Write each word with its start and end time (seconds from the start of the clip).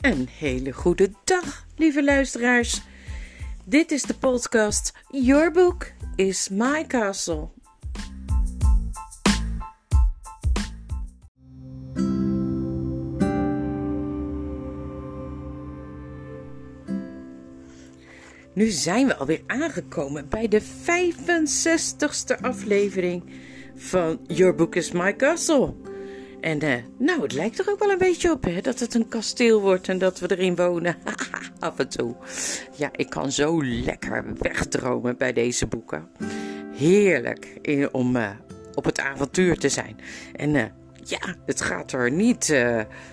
Een 0.00 0.28
hele 0.38 0.72
goede 0.72 1.10
dag, 1.24 1.66
lieve 1.76 2.04
luisteraars. 2.04 2.82
Dit 3.64 3.90
is 3.90 4.02
de 4.02 4.14
podcast 4.14 4.92
Your 5.08 5.50
Book 5.50 5.92
is 6.14 6.48
My 6.48 6.86
Castle. 6.86 7.48
Nu 18.54 18.66
zijn 18.68 19.06
we 19.06 19.16
alweer 19.16 19.42
aangekomen 19.46 20.28
bij 20.28 20.48
de 20.48 20.62
65ste 20.62 22.40
aflevering 22.40 23.24
van 23.74 24.20
Your 24.26 24.54
Book 24.54 24.74
is 24.74 24.92
My 24.92 25.16
Castle. 25.16 25.74
En 26.40 26.64
uh, 26.64 26.74
nou, 26.98 27.22
het 27.22 27.32
lijkt 27.32 27.58
er 27.58 27.70
ook 27.70 27.78
wel 27.78 27.90
een 27.90 27.98
beetje 27.98 28.30
op 28.30 28.44
hè, 28.44 28.60
dat 28.60 28.78
het 28.78 28.94
een 28.94 29.08
kasteel 29.08 29.60
wordt 29.60 29.88
en 29.88 29.98
dat 29.98 30.18
we 30.18 30.36
erin 30.36 30.56
wonen. 30.56 30.96
Af 31.58 31.78
en 31.78 31.88
toe. 31.88 32.14
Ja, 32.76 32.90
ik 32.92 33.10
kan 33.10 33.32
zo 33.32 33.64
lekker 33.64 34.24
wegdromen 34.38 35.16
bij 35.16 35.32
deze 35.32 35.66
boeken. 35.66 36.08
Heerlijk 36.76 37.58
om 37.92 38.16
uh, 38.16 38.30
op 38.74 38.84
het 38.84 39.00
avontuur 39.00 39.58
te 39.58 39.68
zijn. 39.68 39.96
En 40.36 40.54
uh, 40.54 40.64
ja, 41.04 41.36
het 41.46 41.60
gaat 41.60 41.92
er 41.92 42.10
niet 42.10 42.54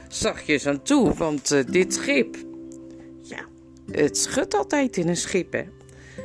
zachtjes 0.07 0.67
aan 0.67 0.81
toe, 0.81 1.13
want 1.13 1.71
dit 1.71 1.93
schip, 1.93 2.35
ja, 3.21 3.39
het 3.91 4.17
schudt 4.17 4.55
altijd 4.55 4.97
in 4.97 5.07
een 5.07 5.17
schip. 5.17 5.65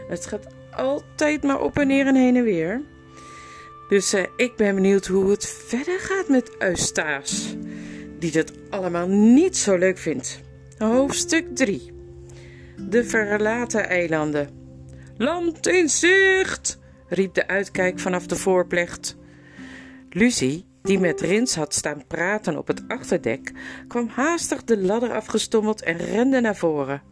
Het 0.09 0.27
gaat 0.27 0.47
altijd 0.77 1.43
maar 1.43 1.61
op 1.61 1.79
en 1.79 1.87
neer 1.87 2.07
en 2.07 2.15
heen 2.15 2.37
en 2.37 2.45
weer. 2.45 2.83
Dus 3.93 4.15
uh, 4.15 4.23
ik 4.37 4.57
ben 4.57 4.75
benieuwd 4.75 5.07
hoe 5.07 5.31
het 5.31 5.47
verder 5.47 5.99
gaat 5.99 6.29
met 6.29 6.51
Eustace, 6.59 7.59
die 8.19 8.33
dat 8.33 8.53
allemaal 8.71 9.09
niet 9.09 9.57
zo 9.57 9.77
leuk 9.77 9.99
vindt. 9.99 10.41
Hoofdstuk 10.79 11.57
3 11.57 11.93
De 12.89 13.05
verlaten 13.05 13.89
eilanden. 13.89 14.49
Land 15.17 15.67
in 15.67 15.89
zicht! 15.89 16.79
riep 17.09 17.35
de 17.35 17.47
uitkijk 17.47 17.99
vanaf 17.99 18.27
de 18.27 18.37
voorplecht. 18.37 19.17
Lucie, 20.11 20.67
die 20.83 20.99
met 20.99 21.21
Rins 21.21 21.55
had 21.55 21.75
staan 21.75 22.07
praten 22.07 22.59
op 22.59 22.67
het 22.67 22.83
achterdek, 22.89 23.53
kwam 23.89 24.09
haastig 24.09 24.65
de 24.65 24.79
ladder 24.79 25.13
afgestommeld 25.13 25.83
en 25.83 25.97
rende 25.97 26.41
naar 26.41 26.57
voren. 26.57 27.03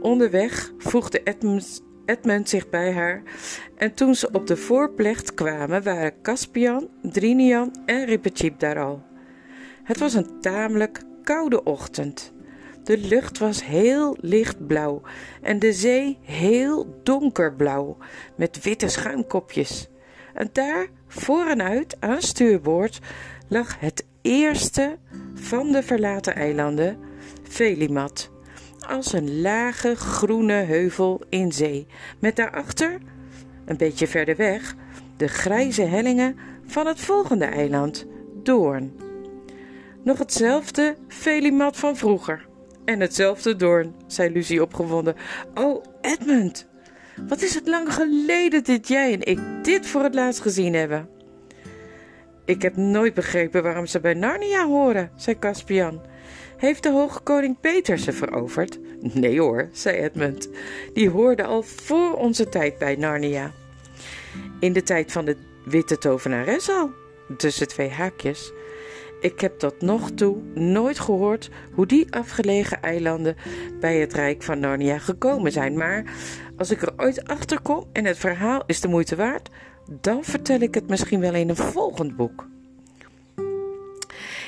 Onderweg 0.00 0.72
voegde 0.78 1.22
Edmund 1.22 1.82
Edmund 2.06 2.48
zich 2.48 2.70
bij 2.70 2.92
haar 2.92 3.22
en 3.76 3.94
toen 3.94 4.14
ze 4.14 4.28
op 4.32 4.46
de 4.46 4.56
voorplecht 4.56 5.34
kwamen 5.34 5.82
waren 5.82 6.22
Caspian, 6.22 6.88
Drinian 7.02 7.76
en 7.86 8.04
Rippertjeep 8.04 8.58
daar 8.58 8.78
al. 8.78 9.02
Het 9.82 9.98
was 9.98 10.14
een 10.14 10.40
tamelijk 10.40 11.02
koude 11.22 11.62
ochtend. 11.62 12.32
De 12.84 12.98
lucht 12.98 13.38
was 13.38 13.64
heel 13.64 14.16
lichtblauw 14.20 15.02
en 15.42 15.58
de 15.58 15.72
zee 15.72 16.18
heel 16.22 17.00
donkerblauw 17.02 17.96
met 18.36 18.62
witte 18.62 18.88
schuimkopjes. 18.88 19.88
En 20.34 20.48
daar, 20.52 20.86
voor 21.06 21.46
en 21.46 21.62
uit, 21.62 21.96
aan 22.00 22.22
stuurboord, 22.22 22.98
lag 23.48 23.80
het 23.80 24.06
eerste 24.22 24.98
van 25.34 25.72
de 25.72 25.82
verlaten 25.82 26.34
eilanden, 26.34 26.98
Felimat 27.42 28.31
als 28.86 29.12
een 29.12 29.40
lage 29.40 29.96
groene 29.96 30.52
heuvel 30.52 31.20
in 31.28 31.52
zee, 31.52 31.86
met 32.18 32.36
daarachter, 32.36 32.98
een 33.64 33.76
beetje 33.76 34.06
verder 34.06 34.36
weg, 34.36 34.74
de 35.16 35.28
grijze 35.28 35.82
hellingen 35.82 36.36
van 36.66 36.86
het 36.86 37.00
volgende 37.00 37.44
eiland, 37.44 38.06
Doorn. 38.42 38.92
Nog 40.02 40.18
hetzelfde 40.18 40.96
Felimat 41.08 41.76
van 41.76 41.96
vroeger. 41.96 42.46
En 42.84 43.00
hetzelfde 43.00 43.56
Doorn, 43.56 43.94
zei 44.06 44.32
Lucie 44.32 44.62
opgewonden. 44.62 45.16
Oh, 45.54 45.84
Edmund, 46.00 46.68
wat 47.28 47.42
is 47.42 47.54
het 47.54 47.68
lang 47.68 47.94
geleden 47.94 48.64
dat 48.64 48.88
jij 48.88 49.12
en 49.12 49.22
ik 49.22 49.64
dit 49.64 49.86
voor 49.86 50.02
het 50.02 50.14
laatst 50.14 50.40
gezien 50.40 50.74
hebben. 50.74 51.08
Ik 52.44 52.62
heb 52.62 52.76
nooit 52.76 53.14
begrepen 53.14 53.62
waarom 53.62 53.86
ze 53.86 54.00
bij 54.00 54.14
Narnia 54.14 54.66
horen, 54.66 55.10
zei 55.16 55.38
Caspian. 55.38 56.00
Heeft 56.62 56.82
de 56.82 56.90
hoge 56.90 57.20
koning 57.20 57.60
Peter 57.60 57.98
ze 57.98 58.12
veroverd? 58.12 58.78
Nee 59.00 59.40
hoor, 59.40 59.68
zei 59.72 59.96
Edmund. 59.96 60.48
Die 60.92 61.10
hoorde 61.10 61.44
al 61.44 61.62
voor 61.62 62.14
onze 62.14 62.48
tijd 62.48 62.78
bij 62.78 62.96
Narnia. 62.96 63.52
In 64.60 64.72
de 64.72 64.82
tijd 64.82 65.12
van 65.12 65.24
de 65.24 65.36
witte 65.64 65.98
tovenares 65.98 66.70
al, 66.70 66.90
tussen 67.36 67.68
twee 67.68 67.90
haakjes. 67.90 68.52
Ik 69.20 69.40
heb 69.40 69.58
tot 69.58 69.80
nog 69.80 70.10
toe 70.10 70.36
nooit 70.54 70.98
gehoord 70.98 71.50
hoe 71.72 71.86
die 71.86 72.12
afgelegen 72.14 72.82
eilanden 72.82 73.36
bij 73.80 73.96
het 73.96 74.12
Rijk 74.12 74.42
van 74.42 74.60
Narnia 74.60 74.98
gekomen 74.98 75.52
zijn. 75.52 75.76
Maar 75.76 76.04
als 76.56 76.70
ik 76.70 76.82
er 76.82 76.92
ooit 76.96 77.28
achter 77.28 77.60
kom 77.60 77.84
en 77.92 78.04
het 78.04 78.18
verhaal 78.18 78.62
is 78.66 78.80
de 78.80 78.88
moeite 78.88 79.16
waard, 79.16 79.48
dan 80.00 80.24
vertel 80.24 80.60
ik 80.60 80.74
het 80.74 80.88
misschien 80.88 81.20
wel 81.20 81.34
in 81.34 81.48
een 81.48 81.56
volgend 81.56 82.16
boek. 82.16 82.50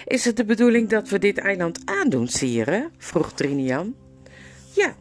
Is 0.04 0.24
het 0.24 0.36
de 0.36 0.44
bedoeling 0.44 0.88
dat 0.88 1.08
we 1.08 1.18
dit 1.18 1.38
eiland 1.38 1.80
aandoen, 1.84 2.28
sire? 2.28 2.90
vroeg 2.98 3.32
Trinian. 3.32 3.94
Ja, 4.74 4.96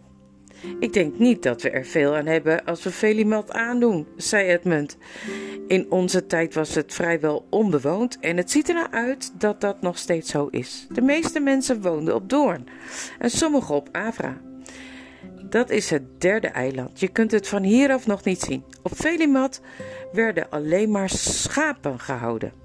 ik 0.80 0.94
denk 0.94 1.18
niet 1.20 1.44
dat 1.44 1.62
we 1.62 1.70
er 1.70 1.86
veel 1.86 2.16
aan 2.16 2.26
hebben 2.26 2.66
als 2.66 2.84
we 2.84 2.92
Felimat 2.92 3.52
aandoen, 3.52 4.08
zei 4.18 4.48
Edmund. 4.48 4.98
In 5.68 5.92
onze 5.92 6.26
tijd 6.26 6.54
was 6.54 6.76
het 6.76 6.94
vrijwel 6.94 7.46
onbewoond 7.50 8.20
en 8.20 8.38
het 8.38 8.52
ziet 8.52 8.70
er 8.70 8.76
nou 8.76 8.92
uit 8.92 9.40
dat 9.40 9.62
dat 9.62 9.82
nog 9.82 9.98
steeds 9.98 10.32
zo 10.32 10.48
is. 10.48 10.88
De 10.90 11.02
meeste 11.02 11.40
mensen 11.40 11.82
woonden 11.82 12.16
op 12.16 12.30
Doorn 12.30 12.68
en 13.20 13.30
sommigen 13.30 13.76
op 13.76 13.90
Avra. 13.92 14.42
Dat 15.50 15.70
is 15.70 15.90
het 15.90 16.22
derde 16.22 16.48
eiland. 16.48 17.00
Je 17.00 17.08
kunt 17.08 17.32
het 17.32 17.48
van 17.48 17.64
hieraf 17.64 18.08
nog 18.08 18.24
niet 18.24 18.42
zien. 18.42 18.64
Op 18.82 18.92
Felimat 18.92 19.62
werden 20.12 20.50
alleen 20.50 20.92
maar 20.92 21.10
schapen 21.10 22.00
gehouden. 22.00 22.63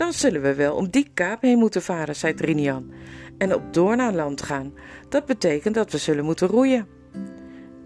Dan 0.00 0.12
zullen 0.12 0.42
we 0.42 0.54
wel 0.54 0.74
om 0.74 0.90
die 0.90 1.10
kaap 1.14 1.42
heen 1.42 1.58
moeten 1.58 1.82
varen, 1.82 2.16
zei 2.16 2.34
Trinian, 2.34 2.92
en 3.38 3.54
op 3.54 3.72
Doorn 3.72 4.00
aan 4.00 4.14
land 4.14 4.42
gaan. 4.42 4.74
Dat 5.08 5.26
betekent 5.26 5.74
dat 5.74 5.92
we 5.92 5.98
zullen 5.98 6.24
moeten 6.24 6.48
roeien. 6.48 6.86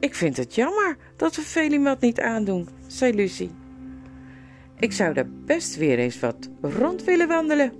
Ik 0.00 0.14
vind 0.14 0.36
het 0.36 0.54
jammer 0.54 0.96
dat 1.16 1.36
we 1.36 1.42
Felimat 1.42 2.00
niet 2.00 2.20
aandoen, 2.20 2.68
zei 2.86 3.14
Lucie. 3.14 3.50
Ik 4.78 4.92
zou 4.92 5.14
daar 5.14 5.28
best 5.28 5.76
weer 5.76 5.98
eens 5.98 6.20
wat 6.20 6.50
rond 6.60 7.04
willen 7.04 7.28
wandelen. 7.28 7.72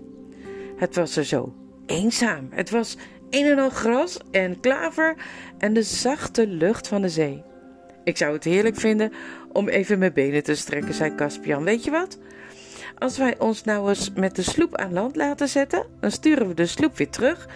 Het 0.76 0.94
was 0.94 1.16
er 1.16 1.24
zo 1.24 1.54
eenzaam. 1.86 2.48
Het 2.50 2.70
was 2.70 2.96
een 3.30 3.46
en 3.46 3.58
al 3.58 3.70
gras 3.70 4.18
en 4.30 4.60
klaver 4.60 5.16
en 5.58 5.74
de 5.74 5.82
zachte 5.82 6.46
lucht 6.46 6.88
van 6.88 7.02
de 7.02 7.08
zee. 7.08 7.42
Ik 8.04 8.16
zou 8.16 8.32
het 8.32 8.44
heerlijk 8.44 8.76
vinden 8.76 9.12
om 9.52 9.68
even 9.68 9.98
mijn 9.98 10.12
benen 10.12 10.42
te 10.42 10.54
strekken, 10.54 10.94
zei 10.94 11.14
Caspian. 11.14 11.64
Weet 11.64 11.84
je 11.84 11.90
wat? 11.90 12.18
Als 13.04 13.18
wij 13.18 13.38
ons 13.38 13.64
nou 13.64 13.88
eens 13.88 14.10
met 14.14 14.36
de 14.36 14.42
sloep 14.42 14.76
aan 14.76 14.92
land 14.92 15.16
laten 15.16 15.48
zetten, 15.48 15.86
dan 16.00 16.10
sturen 16.10 16.48
we 16.48 16.54
de 16.54 16.66
sloep 16.66 16.96
weer 16.96 17.10
terug 17.10 17.48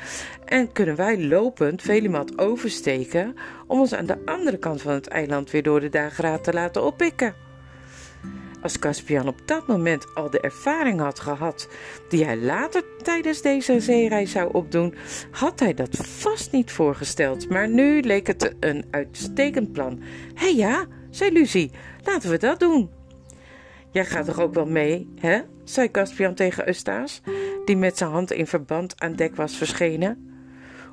en 0.45 0.73
kunnen 0.73 0.97
wij 0.97 1.25
lopend 1.25 1.83
Velimat 1.83 2.39
oversteken 2.39 3.35
om 3.67 3.81
ons 3.81 3.95
aan 3.95 4.07
de 4.07 4.19
andere 4.25 4.59
kant 4.59 4.83
van 4.83 4.93
het 4.93 5.09
eiland 5.09 5.51
weer 5.51 5.63
door 5.63 5.81
de 5.81 5.89
dageraad 5.89 6.45
te 6.45 6.53
laten 6.53 6.85
oppikken. 6.85 7.35
Als 8.63 8.79
Caspian 8.79 9.29
op 9.29 9.41
dat 9.45 9.67
moment 9.67 10.15
al 10.15 10.31
de 10.31 10.41
ervaring 10.41 11.01
had 11.01 11.21
gehad 11.21 11.69
die 12.09 12.25
hij 12.25 12.37
later 12.37 12.83
tijdens 13.03 13.43
deze 13.43 13.81
zeereis 13.81 14.31
zou 14.31 14.53
opdoen, 14.53 14.95
had 15.31 15.61
hij 15.61 15.75
dat 15.75 15.97
vast 15.97 16.53
niet 16.53 16.73
voorgesteld. 16.73 17.49
Maar 17.49 17.69
nu 17.69 18.01
leek 18.01 18.27
het 18.27 18.55
een 18.61 18.85
uitstekend 18.91 19.73
plan. 19.73 20.01
Hé 20.35 20.47
ja, 20.47 20.87
zei 21.11 21.33
Lucie, 21.33 21.71
laten 22.05 22.31
we 22.31 22.39
dat 22.39 22.61
doen. 22.61 22.98
Jij 23.91 24.05
gaat 24.05 24.27
toch 24.27 24.41
ook 24.41 24.55
wel 24.55 24.67
mee, 24.67 25.09
hè? 25.21 25.41
zei 25.65 25.91
Caspian 25.91 26.35
tegen 26.35 26.67
Eustace, 26.67 27.21
die 27.65 27.77
met 27.77 27.99
zijn 27.99 28.11
hand 28.11 28.33
in 28.33 28.47
verband 28.47 29.01
aan 29.01 29.13
dek 29.13 29.37
was 29.37 29.57
verschenen. 29.57 30.29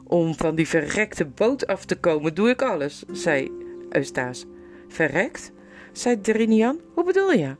Om 0.03 0.35
van 0.35 0.55
die 0.55 0.67
verrekte 0.67 1.25
boot 1.25 1.67
af 1.67 1.85
te 1.85 1.95
komen 1.95 2.33
doe 2.33 2.49
ik 2.49 2.61
alles, 2.61 3.03
zei 3.11 3.51
Eustace. 3.89 4.45
Verrekt? 4.87 5.51
zei 5.91 6.21
Drinian. 6.21 6.79
Hoe 6.93 7.03
bedoel 7.03 7.31
je? 7.31 7.55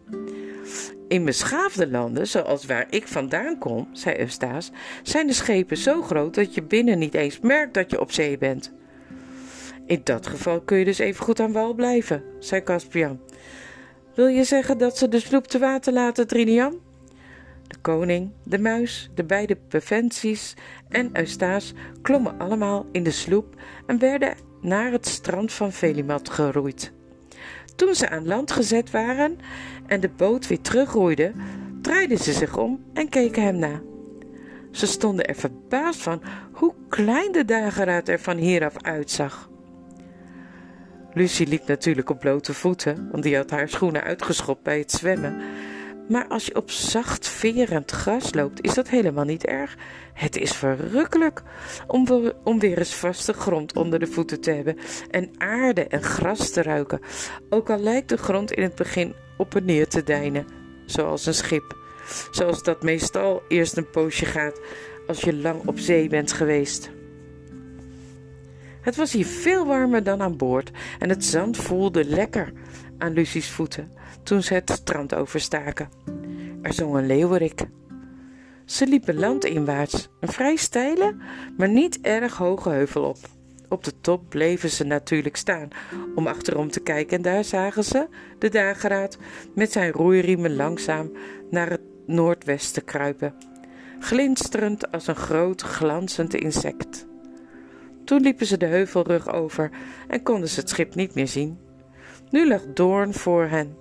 In 1.08 1.26
beschaafde 1.26 1.88
landen, 1.88 2.28
zoals 2.28 2.66
waar 2.66 2.88
ik 2.90 3.08
vandaan 3.08 3.58
kom, 3.58 3.88
zei 3.92 4.20
Eustace, 4.20 4.72
zijn 5.04 5.28
de 5.28 5.34
schepen 5.34 5.78
zo 5.78 6.02
groot 6.02 6.36
dat 6.36 6.54
je 6.54 6.64
binnen 6.64 7.00
niet 7.00 7.14
eens 7.14 7.40
merkt 7.40 7.74
dat 7.74 7.92
je 7.92 8.00
op 8.00 8.12
zee 8.12 8.38
bent. 8.38 8.72
In 9.86 10.02
dat 10.04 10.28
geval 10.28 10.62
kun 10.62 10.78
je 10.78 10.86
dus 10.86 11.00
even 11.00 11.24
goed 11.24 11.40
aan 11.40 11.52
wal 11.52 11.74
blijven, 11.74 12.24
zei 12.40 12.64
Caspian. 12.64 13.20
Wil 14.16 14.28
je 14.28 14.44
zeggen 14.44 14.78
dat 14.78 14.98
ze 14.98 15.08
de 15.08 15.20
sloep 15.20 15.48
te 15.48 15.60
water 15.60 15.94
laten, 15.94 16.28
Trinian? 16.28 16.80
De 17.68 17.78
koning, 17.82 18.32
de 18.44 18.60
muis, 18.60 19.10
de 19.16 19.24
beide 19.24 19.58
preventies 19.68 20.54
en 20.90 21.10
Eustace 21.14 21.74
klommen 22.02 22.40
allemaal 22.40 22.86
in 22.92 23.04
de 23.04 23.12
sloep 23.12 23.56
en 23.86 24.00
werden 24.00 24.36
naar 24.62 24.92
het 24.92 25.08
strand 25.08 25.54
van 25.54 25.72
Velimat 25.72 26.30
geroeid. 26.30 26.92
Toen 27.76 27.96
ze 27.96 28.10
aan 28.10 28.28
land 28.28 28.52
gezet 28.52 28.92
waren 28.92 29.38
en 29.88 30.00
de 30.00 30.10
boot 30.10 30.48
weer 30.48 30.62
terugroeide, 30.62 31.32
draaiden 31.82 32.18
ze 32.18 32.34
zich 32.34 32.58
om 32.58 32.84
en 32.94 33.10
keken 33.10 33.44
hem 33.44 33.58
na. 33.58 33.82
Ze 34.72 34.88
stonden 34.88 35.26
er 35.26 35.36
verbaasd 35.36 36.02
van 36.02 36.22
hoe 36.52 36.74
klein 36.90 37.32
de 37.32 37.46
dageraad 37.46 38.08
er 38.08 38.20
van 38.20 38.38
hieraf 38.38 38.82
uitzag. 38.82 39.50
Lucie 41.16 41.48
liep 41.48 41.68
natuurlijk 41.68 42.10
op 42.10 42.20
blote 42.20 42.54
voeten, 42.54 43.08
want 43.12 43.24
die 43.24 43.36
had 43.36 43.50
haar 43.50 43.70
schoenen 43.70 44.04
uitgeschopt 44.04 44.64
bij 44.64 44.78
het 44.78 44.92
zwemmen. 44.92 45.42
Maar 46.10 46.28
als 46.28 46.46
je 46.46 46.56
op 46.56 46.72
zacht 46.72 47.28
verend 47.28 47.92
gras 47.92 48.34
loopt, 48.34 48.62
is 48.62 48.74
dat 48.74 48.90
helemaal 48.90 49.24
niet 49.24 49.46
erg. 49.46 49.76
Het 50.14 50.38
is 50.38 50.52
verrukkelijk 50.52 51.42
om, 51.88 52.08
om 52.44 52.60
weer 52.60 52.78
eens 52.78 52.96
vaste 52.96 53.34
grond 53.34 53.76
onder 53.76 54.00
de 54.00 54.08
voeten 54.08 54.42
te 54.42 54.52
hebben 54.52 54.78
en 55.10 55.30
aarde 55.38 55.88
en 55.88 56.04
gras 56.04 56.50
te 56.50 56.62
ruiken. 56.62 57.00
Ook 57.50 57.70
al 57.70 57.80
lijkt 57.80 58.10
de 58.10 58.18
grond 58.18 58.52
in 58.52 58.64
het 58.64 58.76
begin 58.76 59.14
op 59.38 59.56
en 59.56 59.66
neer 59.66 59.88
te 59.88 60.04
deinen, 60.04 60.46
zoals 60.86 61.26
een 61.26 61.34
schip. 61.34 61.78
Zoals 62.32 62.64
dat 62.64 62.84
meestal 62.84 63.42
eerst 63.48 63.78
een 63.78 63.90
poosje 63.90 64.26
gaat 64.26 64.60
als 65.08 65.22
je 65.22 65.36
lang 65.36 65.68
op 65.68 65.80
zee 65.80 66.10
bent 66.10 66.34
geweest. 66.34 66.90
Het 68.86 68.96
was 68.96 69.14
hier 69.14 69.26
veel 69.26 69.66
warmer 69.66 70.04
dan 70.04 70.22
aan 70.22 70.38
boord 70.38 70.72
en 71.00 71.10
het 71.10 71.26
zand 71.26 71.58
voelde 71.58 72.06
lekker 72.06 72.54
aan 72.98 73.14
Lucie's 73.14 73.50
voeten 73.50 73.92
toen 74.24 74.44
ze 74.44 74.54
het 74.54 74.70
strand 74.70 75.16
overstaken. 75.16 75.90
Er 76.62 76.74
zong 76.74 76.96
een 76.96 77.06
leeuwerik. 77.06 77.66
Ze 78.66 78.88
liepen 78.88 79.20
landinwaarts, 79.20 80.10
een 80.20 80.32
vrij 80.32 80.56
steile, 80.56 81.16
maar 81.58 81.70
niet 81.70 82.02
erg 82.02 82.38
hoge 82.38 82.70
heuvel 82.70 83.04
op. 83.04 83.18
Op 83.70 83.84
de 83.84 84.02
top 84.02 84.30
bleven 84.30 84.70
ze 84.70 84.84
natuurlijk 84.84 85.36
staan 85.36 85.68
om 86.16 86.28
achterom 86.28 86.72
te 86.72 86.80
kijken 86.80 87.18
en 87.18 87.24
daar 87.24 87.44
zagen 87.44 87.84
ze 87.84 88.08
de 88.40 88.50
dageraad 88.50 89.18
met 89.56 89.72
zijn 89.72 89.92
roeiriemen 89.92 90.56
langzaam 90.56 91.12
naar 91.50 91.70
het 91.70 91.82
noordwesten 92.06 92.84
kruipen, 92.84 93.36
glinsterend 94.00 94.92
als 94.92 95.08
een 95.08 95.16
groot 95.16 95.62
glanzend 95.62 96.34
insect. 96.34 97.06
Toen 98.06 98.22
liepen 98.22 98.46
ze 98.46 98.58
de 98.58 98.66
heuvelrug 98.66 99.34
over 99.34 99.70
en 100.08 100.24
konden 100.24 100.50
ze 100.50 100.60
het 100.60 100.70
schip 100.70 100.96
niet 100.96 101.16
meer 101.16 101.28
zien. 101.28 101.60
Nu 102.30 102.48
lag 102.48 102.62
Doorn 102.74 103.14
voor 103.14 103.46
hen. 103.46 103.78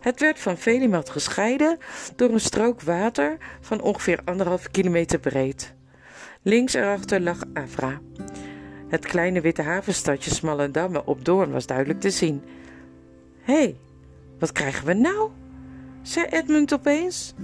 Het 0.00 0.20
werd 0.20 0.38
van 0.38 0.58
Velimat 0.58 1.10
gescheiden 1.10 1.78
door 2.16 2.30
een 2.30 2.40
strook 2.40 2.82
water 2.82 3.36
van 3.60 3.80
ongeveer 3.80 4.20
anderhalf 4.24 4.70
kilometer 4.70 5.18
breed. 5.18 5.74
Links 6.42 6.74
erachter 6.74 7.20
lag 7.20 7.38
Avra. 7.52 8.00
Het 8.88 9.06
kleine 9.06 9.40
witte 9.40 9.62
havenstadje 9.62 10.30
Smallendamme 10.30 11.04
op 11.04 11.24
Doorn 11.24 11.50
was 11.50 11.66
duidelijk 11.66 12.00
te 12.00 12.10
zien. 12.10 12.42
Hé, 13.42 13.54
hey, 13.54 13.76
wat 14.38 14.52
krijgen 14.52 14.86
we 14.86 14.94
nou? 14.94 15.30
zei 16.02 16.26
Edmund 16.26 16.72
opeens. 16.72 17.34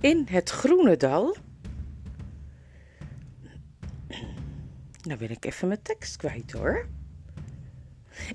In 0.00 0.26
het 0.30 0.50
groene 0.50 0.96
dal. 0.96 1.36
Nou 5.02 5.18
ben 5.18 5.30
ik 5.30 5.44
even 5.44 5.68
mijn 5.68 5.82
tekst 5.82 6.16
kwijt 6.16 6.52
hoor. 6.52 6.86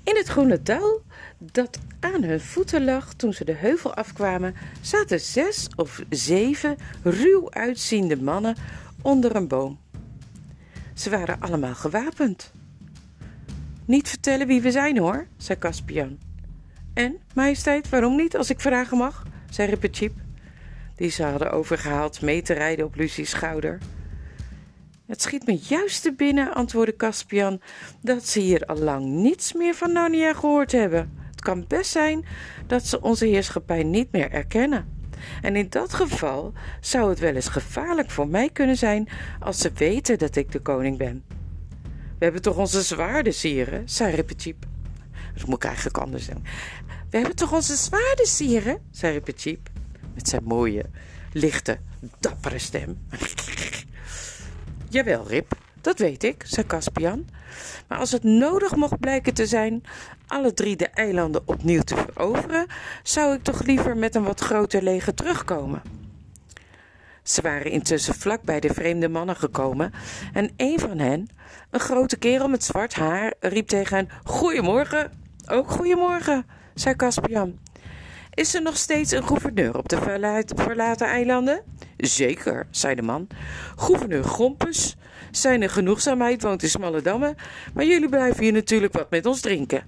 In 0.02 0.16
het 0.16 0.28
groene 0.28 0.62
dal, 0.62 1.02
dat 1.38 1.78
aan 2.00 2.22
hun 2.22 2.40
voeten 2.40 2.84
lag 2.84 3.14
toen 3.14 3.32
ze 3.32 3.44
de 3.44 3.52
heuvel 3.52 3.94
afkwamen, 3.94 4.54
zaten 4.80 5.20
zes 5.20 5.68
of 5.76 6.02
zeven 6.08 6.76
ruw 7.02 7.50
uitziende 7.50 8.22
mannen 8.22 8.56
onder 9.02 9.36
een 9.36 9.48
boom. 9.48 9.78
Ze 10.94 11.10
waren 11.10 11.40
allemaal 11.40 11.74
gewapend. 11.74 12.52
Niet 13.84 14.08
vertellen 14.08 14.46
wie 14.46 14.60
we 14.60 14.70
zijn 14.70 14.98
hoor, 14.98 15.26
zei 15.36 15.58
Caspian. 15.58 16.18
En, 16.94 17.16
majesteit, 17.34 17.88
waarom 17.88 18.16
niet, 18.16 18.36
als 18.36 18.50
ik 18.50 18.60
vragen 18.60 18.96
mag, 18.96 19.22
zei 19.50 19.68
Rippertjeep 19.68 20.23
die 20.96 21.10
ze 21.10 21.22
hadden 21.22 21.52
overgehaald 21.52 22.20
mee 22.20 22.42
te 22.42 22.52
rijden 22.52 22.84
op 22.84 22.94
Lucie's 22.94 23.30
schouder. 23.30 23.78
Het 25.06 25.22
schiet 25.22 25.46
me 25.46 25.58
juist 25.62 26.02
te 26.02 26.12
binnen, 26.12 26.54
antwoordde 26.54 26.96
Caspian, 26.96 27.60
dat 28.00 28.28
ze 28.28 28.40
hier 28.40 28.66
al 28.66 28.78
lang 28.78 29.04
niets 29.04 29.52
meer 29.52 29.74
van 29.74 29.92
Narnia 29.92 30.34
gehoord 30.34 30.72
hebben. 30.72 31.12
Het 31.30 31.40
kan 31.40 31.64
best 31.68 31.90
zijn 31.90 32.24
dat 32.66 32.86
ze 32.86 33.00
onze 33.00 33.26
heerschappij 33.26 33.82
niet 33.82 34.12
meer 34.12 34.30
erkennen. 34.30 34.92
En 35.42 35.56
in 35.56 35.68
dat 35.68 35.94
geval 35.94 36.52
zou 36.80 37.08
het 37.10 37.18
wel 37.18 37.34
eens 37.34 37.48
gevaarlijk 37.48 38.10
voor 38.10 38.28
mij 38.28 38.50
kunnen 38.50 38.76
zijn 38.76 39.08
als 39.40 39.58
ze 39.58 39.70
weten 39.74 40.18
dat 40.18 40.36
ik 40.36 40.52
de 40.52 40.60
koning 40.60 40.98
ben. 40.98 41.24
We 42.18 42.24
hebben 42.24 42.42
toch 42.42 42.56
onze 42.56 42.82
zwaarden, 42.82 43.34
sieren, 43.34 43.88
zei 43.88 44.14
Ripetjeep. 44.14 44.66
Dat 45.34 45.46
moet 45.46 45.56
ik 45.56 45.64
eigenlijk 45.64 45.98
anders 45.98 46.26
doen. 46.26 46.42
We 47.10 47.16
hebben 47.16 47.36
toch 47.36 47.52
onze 47.52 47.76
zwaarden, 47.76 48.26
sieren, 48.26 48.78
zei 48.90 49.12
Ripetjeep 49.12 49.70
met 50.14 50.28
zijn 50.28 50.44
mooie, 50.44 50.84
lichte, 51.32 51.78
dappere 52.18 52.58
stem. 52.58 52.98
Jawel, 54.88 55.26
Rip, 55.28 55.52
dat 55.80 55.98
weet 55.98 56.24
ik, 56.24 56.42
zei 56.46 56.66
Caspian. 56.66 57.26
Maar 57.88 57.98
als 57.98 58.12
het 58.12 58.22
nodig 58.22 58.74
mocht 58.74 59.00
blijken 59.00 59.34
te 59.34 59.46
zijn 59.46 59.82
alle 60.26 60.54
drie 60.54 60.76
de 60.76 60.88
eilanden 60.88 61.42
opnieuw 61.44 61.82
te 61.82 61.96
veroveren, 61.96 62.66
zou 63.02 63.34
ik 63.34 63.42
toch 63.42 63.62
liever 63.62 63.96
met 63.96 64.14
een 64.14 64.24
wat 64.24 64.40
groter 64.40 64.82
leger 64.82 65.14
terugkomen. 65.14 65.82
Ze 67.22 67.42
waren 67.42 67.70
intussen 67.70 68.14
vlak 68.14 68.42
bij 68.42 68.60
de 68.60 68.74
vreemde 68.74 69.08
mannen 69.08 69.36
gekomen 69.36 69.92
en 70.32 70.50
een 70.56 70.78
van 70.78 70.98
hen, 70.98 71.28
een 71.70 71.80
grote 71.80 72.16
kerel 72.16 72.48
met 72.48 72.64
zwart 72.64 72.94
haar, 72.94 73.34
riep 73.40 73.68
tegen 73.68 73.96
hen: 73.96 74.08
Goedemorgen. 74.24 75.22
Ook 75.46 75.70
goedemorgen, 75.70 76.46
zei 76.74 76.96
Caspian. 76.96 77.58
Is 78.34 78.54
er 78.54 78.62
nog 78.62 78.76
steeds 78.76 79.12
een 79.12 79.26
gouverneur 79.26 79.76
op 79.76 79.88
de 79.88 79.98
verlaten 80.56 81.06
eilanden? 81.06 81.62
Zeker, 81.96 82.66
zei 82.70 82.94
de 82.94 83.02
man. 83.02 83.26
Gouverneur 83.76 84.24
Grompus. 84.24 84.96
Zijn 85.30 85.68
genoegzaamheid 85.68 86.42
woont 86.42 86.62
in 86.62 86.68
Smalle 86.68 87.02
Dammen, 87.02 87.34
maar 87.74 87.84
jullie 87.84 88.08
blijven 88.08 88.42
hier 88.42 88.52
natuurlijk 88.52 88.92
wat 88.92 89.10
met 89.10 89.26
ons 89.26 89.40
drinken. 89.40 89.84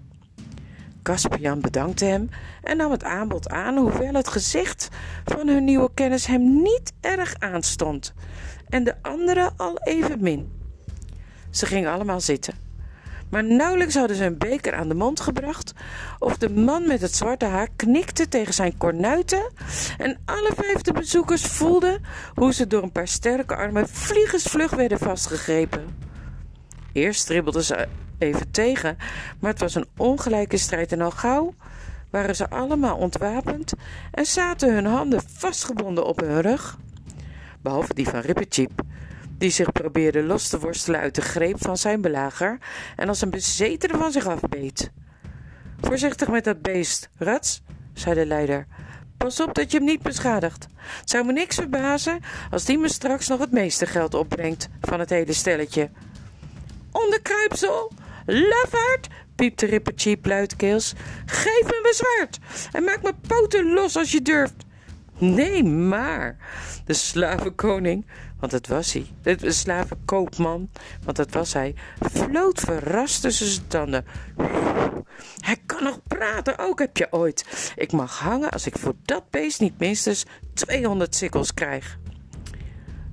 Caspian 1.02 1.60
bedankte 1.60 2.04
hem 2.04 2.28
en 2.62 2.76
nam 2.76 2.90
het 2.90 3.04
aanbod 3.04 3.48
aan, 3.48 3.76
hoewel 3.76 4.14
het 4.14 4.28
gezicht 4.28 4.88
van 5.24 5.48
hun 5.48 5.64
nieuwe 5.64 5.90
kennis 5.94 6.26
hem 6.26 6.62
niet 6.62 6.92
erg 7.00 7.34
aanstond 7.38 8.14
en 8.68 8.84
de 8.84 8.94
anderen 9.02 9.52
al 9.56 9.78
even 9.82 10.22
min. 10.22 10.52
Ze 11.50 11.66
gingen 11.66 11.92
allemaal 11.92 12.20
zitten. 12.20 12.65
Maar 13.30 13.44
nauwelijks 13.44 13.94
hadden 13.94 14.16
ze 14.16 14.24
een 14.24 14.38
beker 14.38 14.74
aan 14.74 14.88
de 14.88 14.94
mond 14.94 15.20
gebracht, 15.20 15.72
of 16.18 16.36
de 16.36 16.50
man 16.50 16.86
met 16.86 17.00
het 17.00 17.14
zwarte 17.14 17.44
haar 17.44 17.68
knikte 17.76 18.28
tegen 18.28 18.54
zijn 18.54 18.76
kornuiten 18.76 19.50
en 19.98 20.18
alle 20.24 20.52
vijfde 20.56 20.92
bezoekers 20.92 21.42
voelden 21.42 22.02
hoe 22.34 22.52
ze 22.52 22.66
door 22.66 22.82
een 22.82 22.92
paar 22.92 23.08
sterke 23.08 23.56
armen 23.56 23.88
vliegensvlug 23.88 24.70
werden 24.70 24.98
vastgegrepen. 24.98 25.84
Eerst 26.92 27.20
stribbelden 27.20 27.64
ze 27.64 27.88
even 28.18 28.50
tegen, 28.50 28.96
maar 29.40 29.50
het 29.50 29.60
was 29.60 29.74
een 29.74 29.88
ongelijke 29.96 30.56
strijd 30.56 30.92
en 30.92 31.00
al 31.00 31.10
gauw 31.10 31.54
waren 32.10 32.36
ze 32.36 32.50
allemaal 32.50 32.96
ontwapend 32.96 33.72
en 34.10 34.26
zaten 34.26 34.74
hun 34.74 34.86
handen 34.86 35.22
vastgebonden 35.26 36.06
op 36.06 36.20
hun 36.20 36.40
rug, 36.40 36.78
behalve 37.62 37.94
die 37.94 38.08
van 38.08 38.20
Rippercheap, 38.20 38.82
die 39.38 39.50
zich 39.50 39.72
probeerde 39.72 40.22
los 40.22 40.48
te 40.48 40.58
worstelen 40.58 41.00
uit 41.00 41.14
de 41.14 41.20
greep 41.20 41.56
van 41.62 41.76
zijn 41.76 42.00
belager 42.00 42.58
en 42.96 43.08
als 43.08 43.20
een 43.20 43.30
bezetene 43.30 43.98
van 43.98 44.12
zich 44.12 44.26
afbeet. 44.26 44.90
Voorzichtig 45.80 46.28
met 46.28 46.44
dat 46.44 46.62
beest, 46.62 47.08
Rats, 47.18 47.62
zei 47.92 48.14
de 48.14 48.26
leider. 48.26 48.66
Pas 49.16 49.40
op 49.40 49.54
dat 49.54 49.70
je 49.70 49.76
hem 49.76 49.86
niet 49.86 50.02
beschadigt. 50.02 50.66
Het 51.00 51.10
zou 51.10 51.24
me 51.24 51.32
niks 51.32 51.54
verbazen 51.56 52.20
als 52.50 52.64
die 52.64 52.78
me 52.78 52.88
straks 52.88 53.28
nog 53.28 53.40
het 53.40 53.52
meeste 53.52 53.86
geld 53.86 54.14
opbrengt 54.14 54.68
van 54.80 55.00
het 55.00 55.10
hele 55.10 55.32
stelletje. 55.32 55.90
Onderkruipsel, 56.92 57.92
lafaard, 58.26 59.08
piepte 59.34 59.66
Rippercheap 59.66 60.26
luidkeels. 60.26 60.92
Geef 61.26 61.62
me 61.62 61.78
mijn 61.82 61.94
zwaard 61.94 62.38
en 62.72 62.84
maak 62.84 63.02
mijn 63.02 63.20
poten 63.28 63.72
los 63.72 63.96
als 63.96 64.12
je 64.12 64.22
durft. 64.22 64.64
Nee, 65.18 65.64
maar 65.64 66.36
de 66.84 66.92
slavenkoning 66.92 68.06
want 68.38 68.52
dat 68.52 68.66
was 68.66 68.92
hij. 68.92 69.06
De 69.22 69.52
slavenkoopman, 69.52 70.70
want 71.04 71.16
dat 71.16 71.30
was 71.30 71.52
hij, 71.52 71.74
floot 72.12 72.60
verrast 72.60 73.20
tussen 73.20 73.46
zijn 73.46 73.66
tanden. 73.66 74.04
Hij 75.38 75.56
kan 75.66 75.82
nog 75.82 76.00
praten, 76.08 76.58
ook 76.58 76.78
heb 76.78 76.96
je 76.96 77.12
ooit. 77.12 77.72
Ik 77.76 77.92
mag 77.92 78.18
hangen 78.18 78.50
als 78.50 78.66
ik 78.66 78.78
voor 78.78 78.94
dat 79.04 79.30
beest 79.30 79.60
niet 79.60 79.78
minstens 79.78 80.24
200 80.54 81.14
sikkels 81.14 81.54
krijg. 81.54 81.98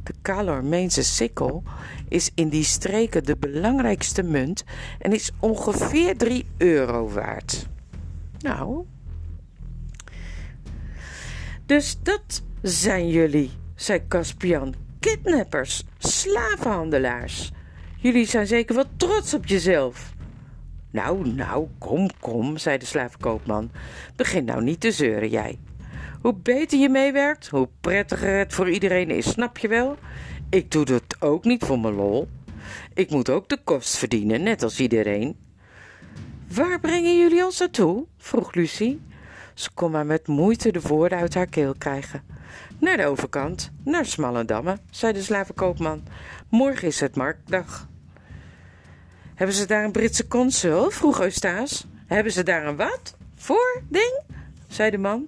De 0.04 0.14
Calormeense 0.22 1.04
sikkel 1.04 1.64
is 2.10 2.32
in 2.36 2.50
die 2.50 2.64
streken 2.64 3.24
de 3.24 3.38
belangrijkste 3.38 4.24
munt 4.24 4.64
en 5.00 5.14
is 5.14 5.32
ongeveer 5.40 6.18
3 6.18 6.46
euro 6.58 7.10
waard. 7.10 7.68
Nou. 8.40 8.86
Dus 11.66 11.98
dat 12.02 12.44
zijn 12.62 13.10
jullie, 13.10 13.52
zei 13.76 14.08
Caspian 14.08 14.76
kidnappers, 15.04 15.84
slavenhandelaars. 15.98 17.52
Jullie 17.98 18.26
zijn 18.26 18.48
zeker 18.48 18.76
wel 18.76 18.86
trots 18.98 19.34
op 19.34 19.46
jezelf. 19.46 20.14
Nou, 20.92 21.28
nou, 21.28 21.68
kom, 21.78 22.10
kom, 22.20 22.58
zei 22.58 22.78
de 22.78 22.86
slavenkoopman. 22.86 23.72
Begin 24.16 24.46
nou 24.46 24.64
niet 24.64 24.80
te 24.80 24.92
zeuren, 24.92 25.30
jij. 25.30 25.60
Hoe 26.22 26.34
beter 26.34 26.80
je 26.80 26.90
meewerkt, 26.90 27.48
hoe 27.48 27.70
prettiger 27.82 28.38
het 28.38 28.54
voor 28.54 28.70
iedereen 28.70 29.10
is, 29.10 29.30
snap 29.30 29.58
je 29.58 29.68
wel? 29.68 29.98
Ik 30.50 30.72
doe 30.72 30.94
het 30.94 31.16
ook 31.20 31.44
niet 31.44 31.64
voor 31.64 31.80
mijn 31.80 31.96
lol. 31.96 32.28
Ik 32.94 33.10
moet 33.10 33.30
ook 33.30 33.50
de 33.50 33.60
kost 33.64 33.98
verdienen, 33.98 34.44
net 34.44 34.64
als 34.64 34.80
iedereen. 34.80 35.38
Waar 36.48 36.80
brengen 36.80 37.18
jullie 37.18 37.46
ons 37.46 37.60
naartoe? 37.60 38.06
vroeg 38.18 38.54
Lucie. 38.54 39.02
Ze 39.54 39.70
kon 39.74 39.92
maar 39.92 40.06
met 40.06 40.28
moeite 40.28 40.72
de 40.72 40.82
woorden 40.82 41.18
uit 41.18 41.34
haar 41.34 41.48
keel 41.48 41.74
krijgen. 41.78 42.33
Naar 42.80 42.98
de 42.98 43.06
overkant, 43.06 43.72
naar 43.84 44.06
Smallendamme, 44.06 44.78
zei 44.90 45.14
de 45.14 45.22
slavenkoopman. 45.22 46.04
Morgen 46.50 46.88
is 46.88 47.00
het 47.00 47.16
marktdag. 47.16 47.88
Hebben 49.36 49.56
ze 49.56 49.66
daar 49.66 49.84
een 49.84 49.92
Britse 49.92 50.28
consul? 50.28 50.90
vroeg 50.90 51.22
Eustace. 51.22 51.86
Hebben 52.08 52.32
ze 52.32 52.44
daar 52.44 52.66
een 52.66 52.76
wat? 52.76 53.16
Voor 53.36 53.82
ding? 53.90 54.22
zei 54.68 54.92
de 54.92 54.98
man. 54.98 55.28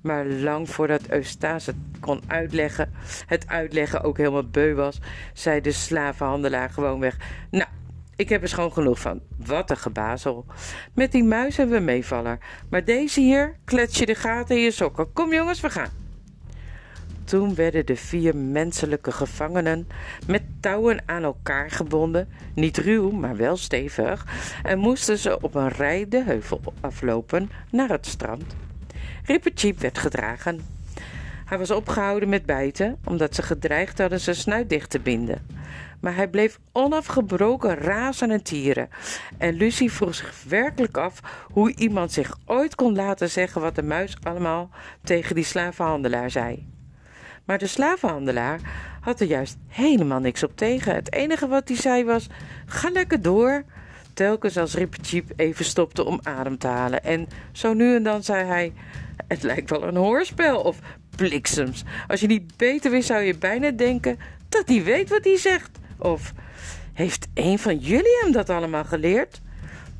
Maar 0.00 0.26
lang 0.26 0.70
voordat 0.70 1.08
Eustace 1.08 1.70
het 1.70 2.00
kon 2.00 2.22
uitleggen, 2.26 2.92
het 3.26 3.48
uitleggen 3.48 4.02
ook 4.02 4.16
helemaal 4.16 4.48
beu 4.48 4.74
was, 4.74 4.98
zei 5.32 5.60
de 5.60 5.72
slavenhandelaar 5.72 6.70
gewoon 6.70 7.00
weg. 7.00 7.16
Nou, 7.50 7.68
ik 8.16 8.28
heb 8.28 8.42
er 8.42 8.48
schoon 8.48 8.72
genoeg 8.72 9.00
van. 9.00 9.20
Wat 9.36 9.70
een 9.70 9.76
gebazel. 9.76 10.46
Met 10.94 11.12
die 11.12 11.24
muis 11.24 11.56
hebben 11.56 11.78
we 11.78 11.84
meevaller. 11.84 12.38
Maar 12.70 12.84
deze 12.84 13.20
hier 13.20 13.56
klets 13.64 13.98
je 13.98 14.06
de 14.06 14.14
gaten 14.14 14.56
in 14.56 14.62
je 14.62 14.70
sokken. 14.70 15.12
Kom 15.12 15.32
jongens, 15.32 15.60
we 15.60 15.70
gaan. 15.70 16.03
Toen 17.24 17.54
werden 17.54 17.86
de 17.86 17.96
vier 17.96 18.36
menselijke 18.36 19.12
gevangenen 19.12 19.88
met 20.26 20.42
touwen 20.60 21.02
aan 21.06 21.22
elkaar 21.22 21.70
gebonden, 21.70 22.28
niet 22.54 22.78
ruw, 22.78 23.10
maar 23.10 23.36
wel 23.36 23.56
stevig, 23.56 24.26
en 24.62 24.78
moesten 24.78 25.18
ze 25.18 25.40
op 25.40 25.54
een 25.54 25.68
rij 25.68 26.06
de 26.08 26.22
heuvel 26.24 26.60
aflopen 26.80 27.50
naar 27.70 27.88
het 27.88 28.06
strand. 28.06 28.56
Rippercheap 29.24 29.78
werd 29.78 29.98
gedragen. 29.98 30.60
Hij 31.44 31.58
was 31.58 31.70
opgehouden 31.70 32.28
met 32.28 32.46
bijten, 32.46 32.98
omdat 33.04 33.34
ze 33.34 33.42
gedreigd 33.42 33.98
hadden 33.98 34.20
zijn 34.20 34.36
snuit 34.36 34.68
dicht 34.68 34.90
te 34.90 35.00
binden. 35.00 35.46
Maar 36.00 36.14
hij 36.14 36.28
bleef 36.28 36.58
onafgebroken 36.72 37.74
razen 37.74 38.30
en 38.30 38.42
tieren. 38.42 38.88
En 39.38 39.54
Lucie 39.54 39.92
vroeg 39.92 40.14
zich 40.14 40.42
werkelijk 40.48 40.96
af 40.96 41.20
hoe 41.52 41.74
iemand 41.76 42.12
zich 42.12 42.38
ooit 42.44 42.74
kon 42.74 42.94
laten 42.94 43.30
zeggen 43.30 43.60
wat 43.60 43.74
de 43.74 43.82
muis 43.82 44.16
allemaal 44.22 44.70
tegen 45.02 45.34
die 45.34 45.44
slavenhandelaar 45.44 46.30
zei. 46.30 46.73
Maar 47.44 47.58
de 47.58 47.66
slavenhandelaar 47.66 48.60
had 49.00 49.20
er 49.20 49.26
juist 49.26 49.56
helemaal 49.68 50.20
niks 50.20 50.42
op 50.42 50.56
tegen. 50.56 50.94
Het 50.94 51.12
enige 51.12 51.46
wat 51.46 51.68
hij 51.68 51.76
zei 51.76 52.04
was: 52.04 52.26
ga 52.66 52.90
lekker 52.90 53.22
door. 53.22 53.64
Telkens 54.14 54.56
als 54.56 54.74
Rippercheap 54.74 55.32
even 55.36 55.64
stopte 55.64 56.04
om 56.04 56.20
adem 56.22 56.58
te 56.58 56.66
halen. 56.66 57.04
En 57.04 57.28
zo 57.52 57.74
nu 57.74 57.94
en 57.94 58.02
dan 58.02 58.22
zei 58.22 58.44
hij: 58.44 58.72
Het 59.26 59.42
lijkt 59.42 59.70
wel 59.70 59.82
een 59.82 59.96
hoorspel 59.96 60.60
of 60.60 60.78
bliksems. 61.16 61.84
Als 62.08 62.20
je 62.20 62.26
niet 62.26 62.56
beter 62.56 62.90
wist, 62.90 63.06
zou 63.06 63.22
je 63.22 63.38
bijna 63.38 63.70
denken 63.70 64.18
dat 64.48 64.68
hij 64.68 64.84
weet 64.84 65.08
wat 65.08 65.24
hij 65.24 65.38
zegt. 65.38 65.70
Of 65.98 66.32
heeft 66.92 67.28
een 67.34 67.58
van 67.58 67.76
jullie 67.76 68.18
hem 68.22 68.32
dat 68.32 68.50
allemaal 68.50 68.84
geleerd? 68.84 69.40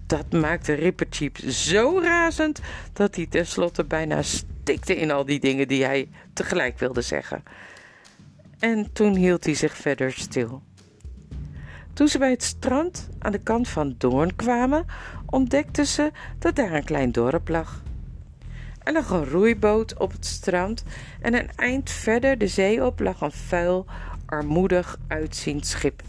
Dat 0.07 0.33
maakte 0.33 0.73
Rippercheap 0.73 1.37
zo 1.49 2.01
razend 2.01 2.61
dat 2.93 3.17
hij 3.17 3.27
tenslotte 3.27 3.85
bijna 3.85 4.23
stikte 4.64 4.97
in 4.97 5.11
al 5.11 5.25
die 5.25 5.40
dingen 5.40 5.68
die 5.68 5.85
hij 5.85 6.09
tegelijk 6.33 6.78
wilde 6.78 7.02
zeggen. 7.02 7.42
En 8.59 8.92
toen 8.92 9.16
hield 9.16 9.44
hij 9.44 9.54
zich 9.54 9.76
verder 9.76 10.12
stil. 10.12 10.62
Toen 11.92 12.09
ze 12.09 12.18
bij 12.18 12.30
het 12.30 12.42
strand 12.42 13.09
aan 13.18 13.33
de 13.33 13.42
kant 13.42 13.68
van 13.68 13.94
Doorn 13.99 14.37
kwamen, 14.37 14.87
ontdekten 15.26 15.87
ze 15.87 16.11
dat 16.38 16.56
daar 16.56 16.73
een 16.73 16.85
klein 16.85 17.12
dorp 17.12 17.49
lag. 17.49 17.83
Er 18.83 18.92
lag 18.92 19.11
een 19.11 19.25
roeiboot 19.25 19.99
op 19.99 20.12
het 20.12 20.26
strand 20.26 20.85
en 21.21 21.35
een 21.35 21.50
eind 21.56 21.90
verder 21.90 22.38
de 22.38 22.49
zee 22.49 22.85
op 22.85 23.00
lag 23.00 23.21
een 23.21 23.33
vuil, 23.33 23.87
armoedig 24.26 24.99
uitziend 25.09 25.66
schip. 25.66 26.02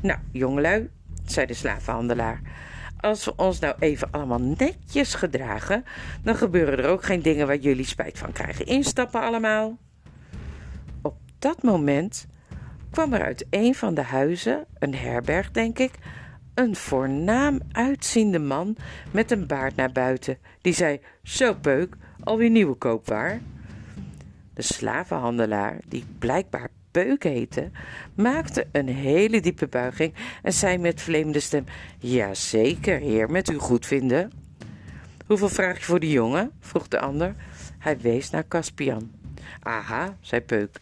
Nou, 0.00 0.18
jongelui, 0.32 0.90
zei 1.26 1.46
de 1.46 1.54
slavenhandelaar, 1.54 2.40
als 3.02 3.24
we 3.24 3.36
ons 3.36 3.58
nou 3.58 3.74
even 3.78 4.08
allemaal 4.10 4.40
netjes 4.40 5.14
gedragen, 5.14 5.84
dan 6.22 6.36
gebeuren 6.36 6.78
er 6.78 6.88
ook 6.88 7.04
geen 7.04 7.22
dingen 7.22 7.46
waar 7.46 7.56
jullie 7.56 7.84
spijt 7.84 8.18
van 8.18 8.32
krijgen. 8.32 8.66
Instappen 8.66 9.20
allemaal. 9.20 9.78
Op 11.02 11.14
dat 11.38 11.62
moment 11.62 12.26
kwam 12.90 13.12
er 13.12 13.22
uit 13.22 13.46
een 13.50 13.74
van 13.74 13.94
de 13.94 14.02
huizen, 14.02 14.66
een 14.78 14.94
herberg 14.94 15.50
denk 15.50 15.78
ik, 15.78 15.92
een 16.54 16.76
voornaam 16.76 17.60
uitziende 17.72 18.38
man 18.38 18.76
met 19.10 19.30
een 19.30 19.46
baard 19.46 19.76
naar 19.76 19.92
buiten. 19.92 20.38
Die 20.60 20.74
zei: 20.74 21.00
Zo, 21.22 21.54
peuk, 21.54 21.96
alweer 22.20 22.50
nieuwe 22.50 22.74
koopwaar. 22.74 23.40
De 24.54 24.62
slavenhandelaar, 24.62 25.80
die 25.88 26.04
blijkbaar 26.18 26.68
Peuk 26.92 27.22
heette, 27.22 27.70
maakte 28.14 28.66
een 28.72 28.88
hele 28.88 29.40
diepe 29.40 29.66
buiging 29.66 30.14
en 30.42 30.52
zei 30.52 30.78
met 30.78 31.00
vreemde 31.00 31.40
stem: 31.40 31.64
Ja, 31.98 32.34
zeker, 32.34 32.98
heer, 32.98 33.30
met 33.30 33.48
uw 33.48 33.58
goedvinden. 33.58 34.32
Hoeveel 35.26 35.48
vraag 35.48 35.78
je 35.78 35.84
voor 35.84 36.00
die 36.00 36.10
jongen? 36.10 36.50
vroeg 36.60 36.88
de 36.88 37.00
ander. 37.00 37.34
Hij 37.78 37.98
wees 37.98 38.30
naar 38.30 38.48
Caspian. 38.48 39.10
Aha, 39.60 40.16
zei 40.20 40.40
Peuk. 40.40 40.80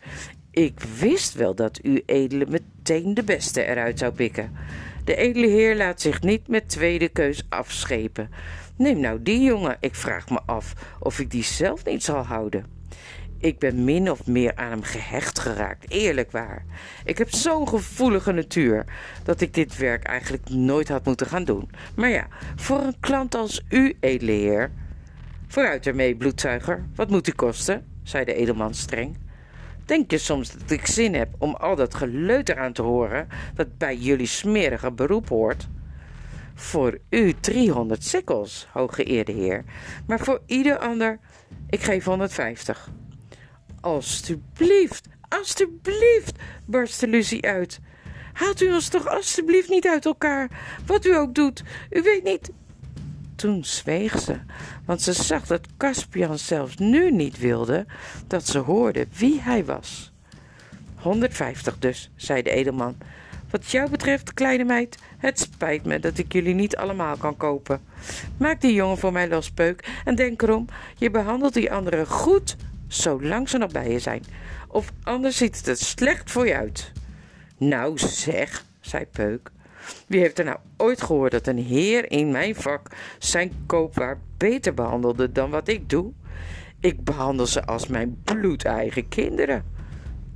Ik 0.50 0.81
wist 0.81 1.35
wel 1.35 1.55
dat 1.55 1.85
u 1.85 2.02
edele 2.07 2.47
meteen 2.49 3.14
de 3.14 3.25
beste 3.25 3.64
eruit 3.64 3.99
zou 3.99 4.12
pikken. 4.12 4.52
De 5.05 5.17
edele 5.17 5.47
heer 5.47 5.76
laat 5.76 6.00
zich 6.00 6.23
niet 6.23 6.49
met 6.49 6.69
tweede 6.69 7.09
keus 7.09 7.47
afschepen. 7.49 8.31
Neem 8.76 9.00
nou 9.00 9.23
die 9.23 9.40
jongen, 9.40 9.76
ik 9.81 9.95
vraag 9.95 10.31
me 10.31 10.40
af 10.47 10.97
of 11.00 11.19
ik 11.19 11.31
die 11.31 11.45
zelf 11.45 11.85
niet 11.85 12.02
zal 12.02 12.23
houden. 12.23 12.79
Ik 13.42 13.59
ben 13.59 13.85
min 13.85 14.11
of 14.11 14.26
meer 14.26 14.56
aan 14.56 14.70
hem 14.70 14.82
gehecht 14.82 15.38
geraakt, 15.38 15.90
eerlijk 15.90 16.30
waar. 16.30 16.64
Ik 17.04 17.18
heb 17.18 17.30
zo'n 17.30 17.68
gevoelige 17.68 18.32
natuur 18.32 18.85
dat 19.25 19.40
ik 19.40 19.54
dit 19.54 19.76
werk 19.76 20.04
eigenlijk 20.04 20.49
nooit 20.49 20.88
had 20.88 21.04
moeten 21.04 21.26
gaan 21.26 21.44
doen. 21.44 21.70
Maar 21.94 22.09
ja, 22.09 22.26
voor 22.56 22.80
een 22.80 23.00
klant 23.00 23.35
als 23.35 23.64
u, 23.68 23.97
edele 24.00 24.32
heer. 24.32 24.70
Vooruit 25.47 25.87
ermee, 25.87 26.16
bloedzuiger. 26.16 26.85
Wat 26.94 27.11
moet 27.11 27.28
u 27.28 27.32
kosten? 27.32 27.87
zei 28.02 28.25
de 28.25 28.35
edelman 28.35 28.75
streng. 28.75 29.16
Denk 29.85 30.11
je 30.11 30.18
soms 30.18 30.52
dat 30.52 30.70
ik 30.70 30.87
zin 30.87 31.14
heb 31.14 31.28
om 31.38 31.54
al 31.54 31.76
dat 31.76 31.94
geleuter 31.94 32.59
aan 32.59 32.73
te 32.73 32.82
horen 32.82 33.28
dat 33.54 33.78
bij 33.78 33.97
jullie 33.97 34.26
smerige 34.26 34.92
beroep 34.92 35.28
hoort? 35.28 35.68
Voor 36.54 36.99
u 37.11 37.35
driehonderd 37.40 38.04
sikkels, 38.04 38.68
hooggeëerde 38.73 39.32
heer, 39.32 39.64
maar 40.06 40.18
voor 40.18 40.40
ieder 40.47 40.78
ander, 40.78 41.18
ik 41.68 41.80
geef 41.80 42.04
150. 42.04 42.90
Alsjeblieft, 43.80 45.08
alsjeblieft, 45.28 46.32
barstte 46.64 47.06
Lucie 47.06 47.46
uit. 47.46 47.80
Haalt 48.32 48.60
u 48.60 48.72
ons 48.72 48.88
toch 48.88 49.06
alsjeblieft 49.06 49.68
niet 49.68 49.87
uit 49.87 50.04
elkaar, 50.04 50.50
wat 50.87 51.04
u 51.04 51.16
ook 51.16 51.34
doet. 51.34 51.62
U 51.90 52.02
weet 52.02 52.25
niet. 52.25 52.50
Toen 53.34 53.64
zweeg 53.64 54.20
ze, 54.20 54.37
want 54.84 55.02
ze 55.02 55.12
zag 55.12 55.46
dat 55.46 55.66
Caspian 55.76 56.38
zelfs 56.38 56.76
nu 56.76 57.10
niet 57.10 57.38
wilde 57.38 57.87
dat 58.26 58.46
ze 58.46 58.58
hoorde 58.58 59.06
wie 59.16 59.40
hij 59.40 59.64
was. 59.64 60.12
150 60.94 61.78
dus, 61.78 62.10
zei 62.16 62.42
de 62.42 62.50
edelman. 62.50 62.96
Wat 63.50 63.70
jou 63.70 63.90
betreft, 63.90 64.34
kleine 64.34 64.64
meid, 64.64 64.99
het 65.18 65.38
spijt 65.38 65.84
me 65.84 66.00
dat 66.00 66.18
ik 66.18 66.32
jullie 66.32 66.54
niet 66.54 66.76
allemaal 66.76 67.16
kan 67.16 67.37
kopen. 67.37 67.80
Maak 68.37 68.60
die 68.60 68.75
jongen 68.75 68.99
voor 68.99 69.12
mij 69.12 69.28
los, 69.28 69.50
Peuk, 69.50 69.88
en 70.04 70.14
denk 70.14 70.42
erom, 70.42 70.66
je 70.96 71.10
behandelt 71.10 71.54
die 71.54 71.72
anderen 71.72 72.06
goed, 72.06 72.56
zolang 72.92 73.49
ze 73.49 73.59
nog 73.59 73.73
bij 73.73 73.90
je 73.90 73.99
zijn. 73.99 74.23
Of 74.68 74.92
anders 75.02 75.37
ziet 75.37 75.56
het 75.56 75.66
er 75.66 75.76
slecht 75.76 76.30
voor 76.30 76.47
je 76.47 76.54
uit. 76.56 76.92
Nou 77.56 77.99
zeg, 77.99 78.64
zei 78.80 79.06
Peuk. 79.06 79.50
Wie 80.06 80.20
heeft 80.20 80.38
er 80.38 80.44
nou 80.44 80.59
ooit 80.76 81.02
gehoord 81.02 81.30
dat 81.30 81.47
een 81.47 81.59
heer 81.59 82.11
in 82.11 82.30
mijn 82.30 82.54
vak 82.54 82.97
zijn 83.18 83.52
koopwaar 83.66 84.18
beter 84.37 84.75
behandelde 84.75 85.32
dan 85.32 85.50
wat 85.50 85.68
ik 85.68 85.90
doe? 85.90 86.12
Ik 86.80 87.04
behandel 87.04 87.47
ze 87.47 87.64
als 87.64 87.87
mijn 87.87 88.20
bloedeigen 88.25 89.09
kinderen. 89.09 89.64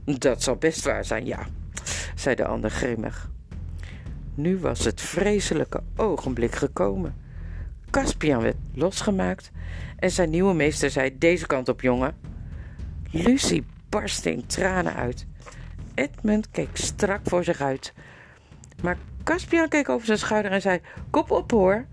Dat 0.04 0.42
zal 0.42 0.56
best 0.56 0.84
waar 0.84 1.04
zijn, 1.04 1.26
ja, 1.26 1.46
zei 2.14 2.34
de 2.34 2.46
ander 2.46 2.70
grimmig. 2.70 3.30
Nu 4.34 4.58
was 4.58 4.84
het 4.84 5.00
vreselijke 5.00 5.82
ogenblik 5.96 6.54
gekomen. 6.54 7.14
Caspian 7.90 8.42
werd 8.42 8.56
losgemaakt 8.74 9.50
en 9.96 10.10
zijn 10.10 10.30
nieuwe 10.30 10.54
meester 10.54 10.90
zei: 10.90 11.18
Deze 11.18 11.46
kant 11.46 11.68
op, 11.68 11.80
jongen. 11.80 12.14
Lucie 13.14 13.64
barstte 13.88 14.30
in 14.32 14.46
tranen 14.46 14.94
uit. 14.94 15.26
Edmund 15.94 16.50
keek 16.50 16.76
strak 16.76 17.20
voor 17.24 17.44
zich 17.44 17.60
uit. 17.60 17.92
Maar 18.82 18.96
Caspian 19.22 19.68
keek 19.68 19.88
over 19.88 20.06
zijn 20.06 20.18
schouder 20.18 20.50
en 20.50 20.60
zei: 20.60 20.80
Kop 21.10 21.30
op 21.30 21.50
hoor. 21.50 21.86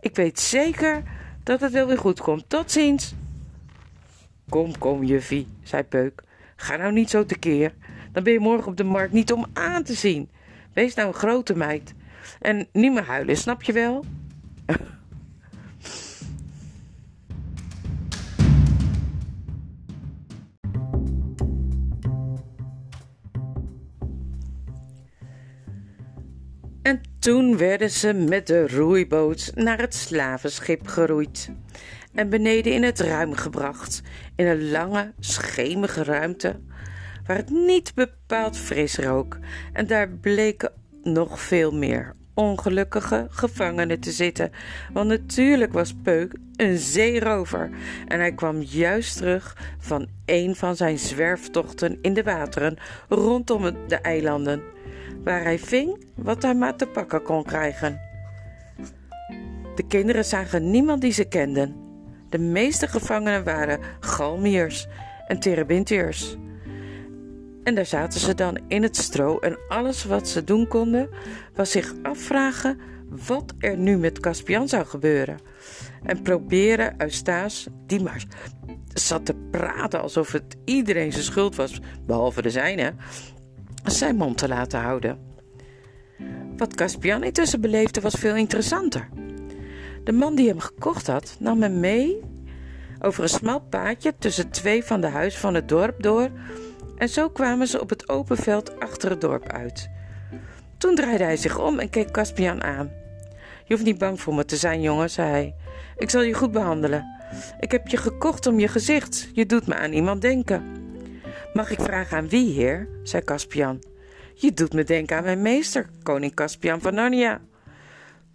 Ik 0.00 0.16
weet 0.16 0.40
zeker 0.40 1.02
dat 1.42 1.60
het 1.60 1.72
wel 1.72 1.86
weer 1.86 1.98
goed 1.98 2.20
komt. 2.20 2.44
Tot 2.48 2.70
ziens. 2.70 3.14
Kom, 4.48 4.78
kom, 4.78 5.04
juffie, 5.04 5.48
zei 5.62 5.82
Peuk. 5.82 6.22
Ga 6.56 6.76
nou 6.76 6.92
niet 6.92 7.10
zo 7.10 7.24
tekeer. 7.24 7.74
Dan 8.12 8.22
ben 8.22 8.32
je 8.32 8.40
morgen 8.40 8.70
op 8.70 8.76
de 8.76 8.84
markt 8.84 9.12
niet 9.12 9.32
om 9.32 9.46
aan 9.52 9.82
te 9.82 9.94
zien. 9.94 10.30
Wees 10.72 10.94
nou 10.94 11.08
een 11.08 11.14
grote 11.14 11.56
meid. 11.56 11.94
En 12.40 12.68
niet 12.72 12.92
meer 12.92 13.04
huilen, 13.04 13.36
snap 13.36 13.62
je 13.62 13.72
wel? 13.72 14.04
Toen 27.18 27.56
werden 27.56 27.90
ze 27.90 28.12
met 28.12 28.46
de 28.46 28.68
roeiboot 28.68 29.52
naar 29.54 29.78
het 29.78 29.94
slavenschip 29.94 30.86
geroeid 30.86 31.50
en 32.14 32.28
beneden 32.28 32.72
in 32.72 32.82
het 32.82 33.00
ruim 33.00 33.34
gebracht, 33.34 34.02
in 34.36 34.46
een 34.46 34.70
lange, 34.70 35.12
schemige 35.18 36.04
ruimte, 36.04 36.60
waar 37.26 37.36
het 37.36 37.50
niet 37.50 37.94
bepaald 37.94 38.56
fris 38.56 38.96
rook. 38.96 39.38
En 39.72 39.86
daar 39.86 40.08
bleken 40.08 40.72
nog 41.02 41.40
veel 41.40 41.72
meer 41.72 42.14
ongelukkige 42.34 43.26
gevangenen 43.30 44.00
te 44.00 44.10
zitten, 44.10 44.50
want 44.92 45.08
natuurlijk 45.08 45.72
was 45.72 45.94
Peuk 46.02 46.34
een 46.56 46.78
zeerover 46.78 47.70
en 48.06 48.18
hij 48.18 48.32
kwam 48.32 48.62
juist 48.62 49.16
terug 49.16 49.56
van 49.78 50.08
een 50.24 50.56
van 50.56 50.76
zijn 50.76 50.98
zwerftochten 50.98 51.98
in 52.02 52.14
de 52.14 52.22
wateren 52.22 52.76
rondom 53.08 53.62
de 53.88 53.96
eilanden, 53.96 54.62
waar 55.24 55.42
hij 55.42 55.58
ving 55.58 56.04
wat 56.14 56.42
hij 56.42 56.54
maar 56.54 56.76
te 56.76 56.86
pakken 56.86 57.22
kon 57.22 57.44
krijgen. 57.44 58.00
De 59.74 59.86
kinderen 59.88 60.24
zagen 60.24 60.70
niemand 60.70 61.00
die 61.00 61.12
ze 61.12 61.24
kenden 61.24 61.86
de 62.28 62.38
meeste 62.38 62.88
gevangenen 62.88 63.44
waren 63.44 63.80
galmiers 64.00 64.86
en 65.26 65.38
terebintiërs. 65.38 66.36
En 67.62 67.74
daar 67.74 67.86
zaten 67.86 68.20
ze 68.20 68.34
dan 68.34 68.58
in 68.68 68.82
het 68.82 68.96
stro 68.96 69.38
en 69.38 69.58
alles 69.68 70.04
wat 70.04 70.28
ze 70.28 70.44
doen 70.44 70.68
konden 70.68 71.08
was 71.54 71.70
zich 71.70 71.94
afvragen 72.02 72.78
wat 73.26 73.54
er 73.58 73.76
nu 73.76 73.98
met 73.98 74.20
Caspian 74.20 74.68
zou 74.68 74.86
gebeuren. 74.86 75.38
En 76.02 76.22
proberen 76.22 76.94
Eustace, 76.98 77.70
die 77.86 78.02
maar 78.02 78.24
zat 78.94 79.26
te 79.26 79.34
praten 79.50 80.00
alsof 80.00 80.32
het 80.32 80.56
iedereen 80.64 81.12
zijn 81.12 81.24
schuld 81.24 81.56
was, 81.56 81.80
behalve 82.06 82.42
de 82.42 82.50
zijne, 82.50 82.94
zijn 83.96 84.16
mond 84.16 84.38
te 84.38 84.48
laten 84.48 84.80
houden. 84.80 85.18
Wat 86.56 86.74
Caspian 86.74 87.24
intussen 87.24 87.60
beleefde 87.60 88.00
was 88.00 88.14
veel 88.14 88.36
interessanter. 88.36 89.08
De 90.04 90.12
man 90.12 90.34
die 90.34 90.48
hem 90.48 90.60
gekocht 90.60 91.06
had, 91.06 91.36
nam 91.38 91.62
hem 91.62 91.80
mee 91.80 92.20
over 93.00 93.22
een 93.22 93.28
smal 93.28 93.60
paadje 93.60 94.14
tussen 94.18 94.50
twee 94.50 94.84
van 94.84 95.00
de 95.00 95.06
huizen 95.06 95.40
van 95.40 95.54
het 95.54 95.68
dorp 95.68 96.02
door 96.02 96.30
en 96.96 97.08
zo 97.08 97.28
kwamen 97.28 97.66
ze 97.66 97.80
op 97.80 97.90
het 97.90 98.08
open 98.08 98.36
veld 98.36 98.80
achter 98.80 99.10
het 99.10 99.20
dorp 99.20 99.48
uit. 99.48 99.90
Toen 100.78 100.94
draaide 100.94 101.24
hij 101.24 101.36
zich 101.36 101.58
om 101.58 101.78
en 101.78 101.90
keek 101.90 102.10
Caspian 102.10 102.62
aan. 102.62 102.90
Je 103.64 103.74
hoeft 103.74 103.84
niet 103.84 103.98
bang 103.98 104.20
voor 104.20 104.34
me 104.34 104.44
te 104.44 104.56
zijn, 104.56 104.80
jongen, 104.80 105.10
zei 105.10 105.30
hij. 105.30 105.54
Ik 105.96 106.10
zal 106.10 106.22
je 106.22 106.34
goed 106.34 106.52
behandelen. 106.52 107.16
Ik 107.60 107.70
heb 107.70 107.88
je 107.88 107.96
gekocht 107.96 108.46
om 108.46 108.58
je 108.58 108.68
gezicht. 108.68 109.30
Je 109.32 109.46
doet 109.46 109.66
me 109.66 109.74
aan 109.74 109.92
iemand 109.92 110.20
denken. 110.20 110.77
Mag 111.52 111.70
ik 111.70 111.80
vragen 111.80 112.16
aan 112.16 112.28
wie, 112.28 112.52
heer? 112.52 112.88
zei 113.02 113.24
Caspian. 113.24 113.82
Je 114.34 114.52
doet 114.52 114.72
me 114.72 114.84
denken 114.84 115.16
aan 115.16 115.24
mijn 115.24 115.42
meester, 115.42 115.90
koning 116.02 116.34
Caspian 116.34 116.80
van 116.80 116.94
Narnia. 116.94 117.40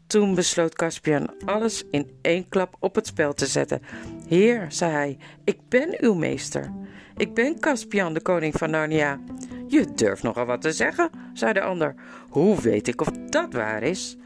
Toen 0.08 0.36
besloot 0.36 0.76
Caspian 0.76 1.34
alles 1.46 1.84
in 1.92 2.12
één 2.22 2.50
klap 2.50 2.76
op 2.80 2.96
het 2.96 3.08
spel 3.08 3.34
te 3.34 3.46
zetten. 3.46 3.82
Heer, 4.28 4.66
zei 4.70 4.92
hij, 4.92 5.18
ik 5.44 5.58
ben 5.70 5.98
uw 6.00 6.14
meester. 6.14 6.72
Ik 7.18 7.34
ben 7.34 7.60
Caspian, 7.60 8.14
de 8.14 8.22
koning 8.22 8.54
van 8.54 8.70
Narnia. 8.70 9.20
Je 9.68 9.94
durft 9.96 10.24
nogal 10.24 10.46
wat 10.46 10.62
te 10.62 10.72
zeggen, 10.72 11.10
zei 11.34 11.54
de 11.54 11.62
ander. 11.62 11.96
Hoe 12.30 12.62
weet 12.62 12.88
ik 12.88 13.02
of 13.02 13.08
dat 13.30 13.54
waar 13.54 13.84
is? 13.84 14.18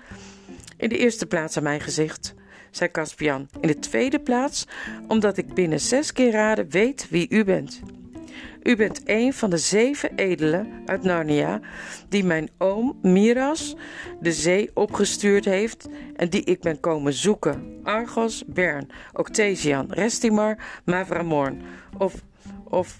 In 0.77 0.89
de 0.89 0.97
eerste 0.97 1.25
plaats 1.25 1.57
aan 1.57 1.63
mijn 1.63 1.81
gezicht, 1.81 2.33
zei 2.71 2.91
Caspian. 2.91 3.49
In 3.61 3.67
de 3.67 3.79
tweede 3.79 4.19
plaats, 4.19 4.67
omdat 5.07 5.37
ik 5.37 5.53
binnen 5.53 5.79
zes 5.79 6.11
keer 6.11 6.31
raden 6.31 6.69
weet 6.69 7.09
wie 7.09 7.29
u 7.29 7.43
bent. 7.43 7.81
U 8.67 8.75
bent 8.75 9.01
een 9.05 9.33
van 9.33 9.49
de 9.49 9.57
zeven 9.57 10.15
edelen 10.15 10.67
uit 10.85 11.03
Narnia 11.03 11.59
die 12.09 12.23
mijn 12.23 12.49
oom 12.57 12.99
Miras 13.01 13.75
de 14.21 14.31
zee 14.31 14.69
opgestuurd 14.73 15.45
heeft 15.45 15.87
en 16.15 16.29
die 16.29 16.43
ik 16.43 16.61
ben 16.61 16.79
komen 16.79 17.13
zoeken. 17.13 17.79
Argos, 17.83 18.43
Bern, 18.47 18.89
Octesian, 19.13 19.85
Restimar, 19.89 20.57
Mavramorn 20.85 21.61
of, 21.97 22.13
of 22.63 22.99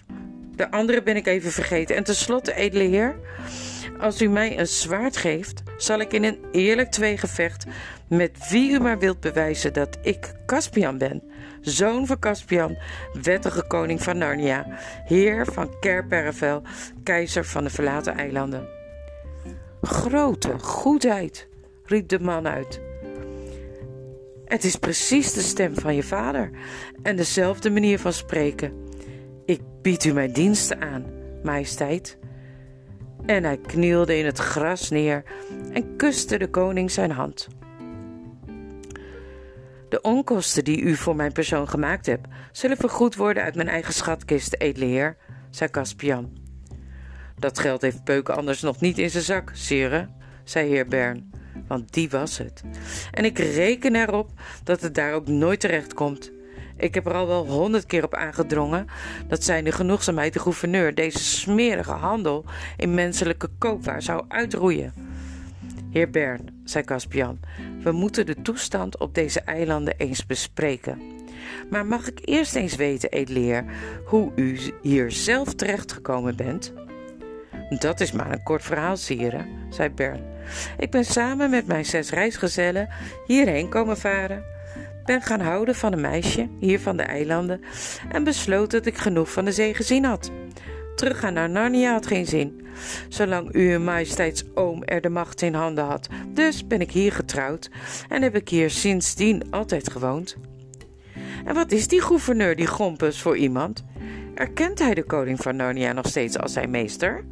de 0.56 0.72
andere 0.72 1.04
ben 1.04 1.16
ik 1.16 1.28
even 1.28 1.52
vergeten. 1.52 1.96
En 1.96 2.04
tenslotte, 2.04 2.54
edele 2.54 2.84
heer, 2.84 3.20
als 4.00 4.22
u 4.22 4.28
mij 4.28 4.60
een 4.60 4.68
zwaard 4.68 5.18
geeft, 5.18 5.64
zal 5.78 6.00
ik 6.00 6.14
in 6.14 6.24
een 6.24 6.40
eerlijk 6.52 6.92
tweegevecht 6.92 7.66
met 8.10 8.50
wie 8.50 8.72
u 8.72 8.80
maar 8.80 9.00
wilt 9.00 9.20
bewijzen 9.20 9.74
dat 9.74 9.98
ik 10.02 10.34
Caspian 10.46 10.98
ben 10.98 11.24
zoon 11.62 12.06
van 12.06 12.20
Caspian, 12.20 12.78
wettige 13.22 13.68
koning 13.68 14.04
van 14.04 14.18
Narnia, 14.18 14.66
heer 15.06 15.46
van 15.46 15.80
Kerpervel, 15.80 16.62
keizer 17.04 17.46
van 17.46 17.64
de 17.64 17.70
verlaten 17.70 18.18
eilanden. 18.18 18.68
Grote 19.82 20.60
goedheid, 20.60 21.48
riep 21.84 22.08
de 22.08 22.20
man 22.20 22.48
uit. 22.48 22.82
Het 24.46 24.64
is 24.64 24.76
precies 24.76 25.34
de 25.34 25.42
stem 25.42 25.76
van 25.76 25.96
je 25.96 26.04
vader 26.04 26.50
en 27.04 27.16
dezelfde 27.16 27.70
manier 27.70 28.00
van 28.00 28.14
spreken. 28.14 28.86
Ik 29.46 29.62
bied 29.82 30.04
u 30.04 30.14
mijn 30.14 30.32
diensten 30.34 30.82
aan, 30.82 31.06
majesteit. 31.44 32.18
En 33.26 33.44
hij 33.44 33.58
knielde 33.58 34.18
in 34.18 34.26
het 34.26 34.38
gras 34.38 34.90
neer 34.90 35.24
en 35.74 35.96
kuste 35.96 36.38
de 36.38 36.50
koning 36.50 36.92
zijn 36.92 37.12
hand. 37.12 37.48
De 39.90 40.02
onkosten 40.02 40.64
die 40.64 40.82
u 40.82 40.96
voor 40.96 41.16
mijn 41.16 41.32
persoon 41.32 41.70
gemaakt 41.70 42.06
hebt, 42.06 42.28
zullen 42.52 42.78
vergoed 42.78 43.16
worden 43.16 43.44
uit 43.44 43.56
mijn 43.56 43.68
eigen 43.68 43.94
schatkist, 43.94 44.56
edele 44.58 44.86
heer, 44.86 45.18
zei 45.50 45.70
Caspian. 45.70 46.38
Dat 47.40 47.60
geld 47.60 47.82
heeft 47.82 48.04
Peuken 48.04 48.36
anders 48.36 48.62
nog 48.62 48.80
niet 48.80 48.98
in 48.98 49.10
zijn 49.10 49.24
zak, 49.24 49.52
sire, 49.54 50.08
zei 50.44 50.70
heer 50.70 50.88
Bern, 50.88 51.32
want 51.68 51.94
die 51.94 52.10
was 52.10 52.38
het. 52.38 52.64
En 53.12 53.26
ik 53.26 53.40
reken 53.40 53.96
erop 53.96 54.30
dat 54.64 54.82
het 54.82 54.96
daar 54.96 55.14
ook 55.14 55.28
nooit 55.28 55.60
terecht 55.60 55.94
komt. 55.94 56.32
Ik 56.78 56.94
heb 56.94 57.06
er 57.06 57.14
al 57.14 57.28
wel 57.28 57.48
honderd 57.48 57.86
keer 57.86 58.04
op 58.04 58.16
aangedrongen 58.16 58.88
dat 59.28 59.44
zijn 59.44 59.64
de 59.64 59.72
genoegzaamheid 59.72 60.34
de 60.34 60.40
gouverneur 60.40 60.96
deze 60.96 61.20
smerige 61.20 61.92
handel 61.92 62.46
in 62.78 62.94
menselijke 62.94 63.50
koopwaar 63.58 64.02
zou 64.02 64.26
uitroeien. 64.28 64.94
Heer 65.92 66.10
Bern, 66.10 66.62
zei 66.64 66.84
Caspian, 66.84 67.40
we 67.84 67.92
moeten 67.92 68.26
de 68.26 68.42
toestand 68.42 68.98
op 68.98 69.16
deze 69.16 69.42
eilanden 69.42 69.98
eens 69.98 70.26
bespreken. 70.26 71.02
Maar 71.70 71.86
mag 71.86 72.08
ik 72.08 72.20
eerst 72.24 72.56
eens 72.56 72.76
weten, 72.76 73.10
edeleer, 73.10 73.66
hoe 74.06 74.32
u 74.36 74.60
hier 74.82 75.12
zelf 75.12 75.54
terechtgekomen 75.54 76.36
bent? 76.36 76.74
Dat 77.80 78.00
is 78.00 78.12
maar 78.12 78.32
een 78.32 78.44
kort 78.44 78.64
verhaal, 78.64 78.98
sire, 78.98 79.46
zei 79.70 79.90
Bern. 79.90 80.22
Ik 80.78 80.92
ben 80.92 81.06
samen 81.06 81.50
met 81.50 81.68
mijn 81.68 81.86
zes 81.86 82.10
reisgezellen 82.10 82.90
hierheen 83.26 83.70
komen 83.70 83.98
varen. 83.98 84.44
Ben 85.06 85.22
gaan 85.22 85.40
houden 85.40 85.76
van 85.76 85.94
een 85.94 86.02
meisje, 86.02 86.50
hier 86.60 86.80
van 86.80 86.98
de 86.98 87.04
eilanden, 87.04 87.62
en 88.12 88.24
besloot 88.24 88.72
dat 88.72 88.86
ik 88.86 88.98
genoeg 88.98 89.32
van 89.32 89.46
de 89.46 89.52
zee 89.52 89.74
gezien 89.74 90.06
had. 90.06 90.32
Teruggaan 90.98 91.34
naar 91.34 91.50
Narnia 91.50 91.92
had 91.92 92.08
geen 92.08 92.26
zin, 92.26 92.68
zolang 93.10 93.54
uw 93.54 93.80
majesteits 93.80 94.44
oom 94.54 94.84
er 94.84 95.02
de 95.02 95.10
macht 95.10 95.42
in 95.42 95.54
handen 95.54 95.84
had. 95.84 96.08
Dus 96.34 96.68
ben 96.68 96.82
ik 96.82 96.92
hier 96.92 97.12
getrouwd 97.12 97.70
en 98.10 98.22
heb 98.22 98.36
ik 98.36 98.50
hier 98.50 98.70
sindsdien 98.70 99.44
altijd 99.50 99.92
gewoond. 99.92 100.38
En 101.46 101.54
wat 101.54 101.72
is 101.72 101.88
die 101.88 102.02
gouverneur, 102.02 102.56
die 102.56 102.68
Gompus, 102.68 103.22
voor 103.22 103.38
iemand? 103.38 103.86
Erkent 104.36 104.80
hij 104.80 104.94
de 104.94 105.04
koning 105.04 105.42
van 105.42 105.56
Narnia 105.56 105.94
nog 105.94 106.08
steeds 106.08 106.38
als 106.38 106.54
zijn 106.54 106.70
meester? 106.70 107.24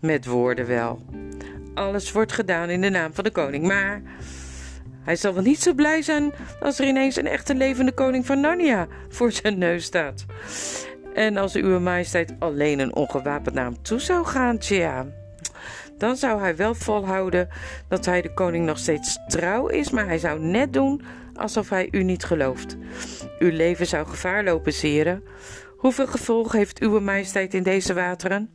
Met 0.00 0.26
woorden 0.26 0.66
wel. 0.66 1.04
Alles 1.74 2.12
wordt 2.12 2.32
gedaan 2.32 2.70
in 2.70 2.80
de 2.80 2.90
naam 2.90 3.14
van 3.14 3.24
de 3.24 3.30
koning, 3.30 3.66
maar 3.66 4.02
hij 5.02 5.16
zal 5.16 5.34
wel 5.34 5.42
niet 5.42 5.62
zo 5.62 5.74
blij 5.74 6.02
zijn 6.02 6.32
als 6.60 6.78
er 6.78 6.86
ineens 6.86 7.16
een 7.16 7.26
echte 7.26 7.54
levende 7.54 7.92
koning 7.92 8.26
van 8.26 8.40
Narnia 8.40 8.86
voor 9.08 9.32
zijn 9.32 9.58
neus 9.58 9.84
staat. 9.84 10.24
En 11.16 11.36
als 11.36 11.54
uw 11.54 11.80
majesteit 11.80 12.34
alleen 12.38 12.78
een 12.78 12.94
ongewapend 12.94 13.54
naar 13.54 13.64
hem 13.64 13.82
toe 13.82 14.00
zou 14.00 14.26
gaan, 14.26 14.58
tja, 14.58 15.06
dan 15.98 16.16
zou 16.16 16.40
hij 16.40 16.56
wel 16.56 16.74
volhouden 16.74 17.48
dat 17.88 18.04
hij 18.04 18.22
de 18.22 18.34
koning 18.34 18.66
nog 18.66 18.78
steeds 18.78 19.18
trouw 19.28 19.66
is, 19.66 19.90
maar 19.90 20.06
hij 20.06 20.18
zou 20.18 20.40
net 20.40 20.72
doen 20.72 21.02
alsof 21.34 21.68
hij 21.68 21.88
u 21.90 22.02
niet 22.02 22.24
gelooft. 22.24 22.76
Uw 23.38 23.50
leven 23.50 23.86
zou 23.86 24.06
gevaar 24.06 24.44
lopen, 24.44 24.72
zeren. 24.72 25.22
Hoeveel 25.76 26.06
gevolgen 26.06 26.58
heeft 26.58 26.80
uw 26.80 27.00
majesteit 27.00 27.54
in 27.54 27.62
deze 27.62 27.94
wateren? 27.94 28.50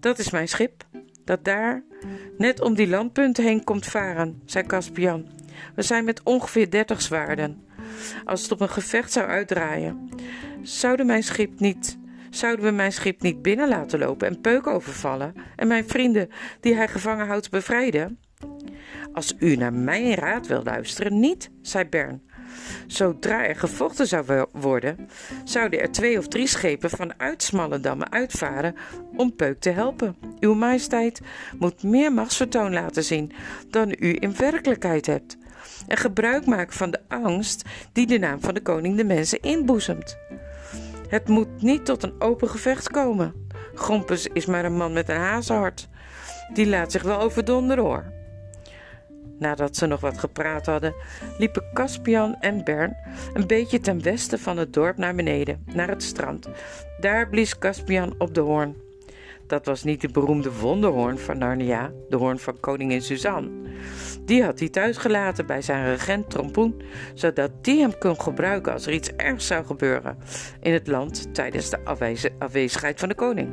Dat 0.00 0.18
is 0.18 0.30
mijn 0.30 0.48
schip, 0.48 0.84
dat 1.24 1.44
daar 1.44 1.84
net 2.36 2.60
om 2.60 2.74
die 2.74 2.88
landpunten 2.88 3.44
heen 3.44 3.64
komt 3.64 3.86
varen, 3.86 4.42
zei 4.44 4.66
Caspian. 4.66 5.26
We 5.74 5.82
zijn 5.82 6.04
met 6.04 6.22
ongeveer 6.22 6.70
dertig 6.70 7.02
zwaarden. 7.02 7.64
Als 8.24 8.42
het 8.42 8.52
op 8.52 8.60
een 8.60 8.68
gevecht 8.68 9.12
zou 9.12 9.26
uitdraaien, 9.26 10.08
zouden, 10.62 11.06
mijn 11.06 11.22
schip 11.22 11.60
niet, 11.60 11.98
zouden 12.30 12.64
we 12.64 12.70
mijn 12.70 12.92
schip 12.92 13.22
niet 13.22 13.42
binnen 13.42 13.68
laten 13.68 13.98
lopen 13.98 14.28
en 14.28 14.40
Peuk 14.40 14.66
overvallen 14.66 15.34
en 15.56 15.68
mijn 15.68 15.88
vrienden 15.88 16.28
die 16.60 16.74
hij 16.74 16.88
gevangen 16.88 17.26
houdt 17.26 17.50
bevrijden? 17.50 18.18
Als 19.12 19.34
u 19.38 19.56
naar 19.56 19.72
mijn 19.72 20.14
raad 20.14 20.46
wil 20.46 20.62
luisteren, 20.62 21.20
niet, 21.20 21.50
zei 21.62 21.84
Bern. 21.84 22.22
Zodra 22.86 23.46
er 23.46 23.56
gevochten 23.56 24.06
zou 24.06 24.46
worden, 24.52 25.08
zouden 25.44 25.80
er 25.80 25.92
twee 25.92 26.18
of 26.18 26.28
drie 26.28 26.46
schepen 26.46 26.90
vanuit 26.90 27.42
Smallendam 27.42 28.02
uitvaren 28.02 28.74
om 29.16 29.36
Peuk 29.36 29.60
te 29.60 29.70
helpen. 29.70 30.16
Uw 30.40 30.54
majesteit 30.54 31.20
moet 31.58 31.82
meer 31.82 32.12
machtsvertoon 32.12 32.72
laten 32.72 33.04
zien 33.04 33.32
dan 33.70 33.94
u 33.98 34.16
in 34.18 34.36
werkelijkheid 34.36 35.06
hebt. 35.06 35.36
En 35.86 35.96
gebruik 35.96 36.46
maken 36.46 36.76
van 36.76 36.90
de 36.90 37.00
angst 37.08 37.62
die 37.92 38.06
de 38.06 38.18
naam 38.18 38.40
van 38.40 38.54
de 38.54 38.62
koning 38.62 38.96
de 38.96 39.04
mensen 39.04 39.40
inboezemt. 39.40 40.18
Het 41.08 41.28
moet 41.28 41.62
niet 41.62 41.84
tot 41.84 42.02
een 42.02 42.14
open 42.18 42.48
gevecht 42.48 42.88
komen. 42.88 43.34
Grompus 43.74 44.26
is 44.26 44.46
maar 44.46 44.64
een 44.64 44.76
man 44.76 44.92
met 44.92 45.08
een 45.08 45.16
hazenhart. 45.16 45.88
Die 46.52 46.66
laat 46.66 46.92
zich 46.92 47.02
wel 47.02 47.20
overdonderen 47.20 47.84
hoor. 47.84 48.12
Nadat 49.38 49.76
ze 49.76 49.86
nog 49.86 50.00
wat 50.00 50.18
gepraat 50.18 50.66
hadden, 50.66 50.94
liepen 51.38 51.64
Caspian 51.72 52.36
en 52.40 52.64
Bern 52.64 52.96
een 53.32 53.46
beetje 53.46 53.80
ten 53.80 54.02
westen 54.02 54.38
van 54.38 54.56
het 54.56 54.72
dorp 54.72 54.96
naar 54.96 55.14
beneden, 55.14 55.62
naar 55.74 55.88
het 55.88 56.02
strand. 56.02 56.48
Daar 57.00 57.28
blies 57.28 57.58
Caspian 57.58 58.14
op 58.18 58.34
de 58.34 58.40
hoorn. 58.40 58.85
Dat 59.46 59.66
was 59.66 59.84
niet 59.84 60.00
de 60.00 60.08
beroemde 60.08 60.52
wonderhoorn 60.52 61.18
van 61.18 61.38
Narnia, 61.38 61.92
de 62.08 62.16
hoorn 62.16 62.38
van 62.38 62.60
koningin 62.60 63.02
Suzanne. 63.02 63.50
Die 64.24 64.44
had 64.44 64.58
hij 64.58 64.68
thuis 64.68 64.96
gelaten 64.96 65.46
bij 65.46 65.62
zijn 65.62 65.84
regent 65.84 66.30
Trompoen, 66.30 66.82
zodat 67.14 67.64
die 67.64 67.80
hem 67.80 67.98
kon 67.98 68.20
gebruiken 68.20 68.72
als 68.72 68.86
er 68.86 68.92
iets 68.92 69.12
ergs 69.16 69.46
zou 69.46 69.64
gebeuren 69.64 70.18
in 70.60 70.72
het 70.72 70.86
land 70.86 71.34
tijdens 71.34 71.70
de 71.70 71.78
afwezigheid 72.38 73.00
van 73.00 73.08
de 73.08 73.14
koning. 73.14 73.48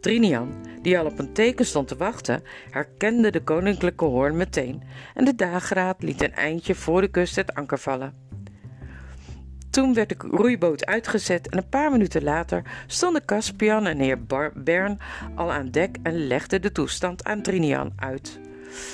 Trinian, 0.00 0.54
die 0.82 0.98
al 0.98 1.06
op 1.06 1.18
een 1.18 1.32
teken 1.32 1.66
stond 1.66 1.88
te 1.88 1.96
wachten, 1.96 2.42
herkende 2.70 3.30
de 3.30 3.42
koninklijke 3.42 4.04
hoorn 4.04 4.36
meteen 4.36 4.82
en 5.14 5.24
de 5.24 5.34
dageraad 5.34 6.02
liet 6.02 6.22
een 6.22 6.34
eindje 6.34 6.74
voor 6.74 7.00
de 7.00 7.08
kust 7.08 7.36
het 7.36 7.54
anker 7.54 7.78
vallen. 7.78 8.25
Toen 9.76 9.94
werd 9.94 10.08
de 10.08 10.16
roeiboot 10.18 10.86
uitgezet 10.86 11.48
en 11.48 11.58
een 11.58 11.68
paar 11.68 11.90
minuten 11.90 12.22
later 12.22 12.62
stonden 12.86 13.24
Caspian 13.24 13.86
en 13.86 13.98
heer 13.98 14.18
Bern 14.54 14.98
al 15.34 15.52
aan 15.52 15.70
dek 15.70 15.96
en 16.02 16.26
legden 16.26 16.62
de 16.62 16.72
toestand 16.72 17.24
aan 17.24 17.42
Trinian 17.42 17.92
uit. 17.96 18.40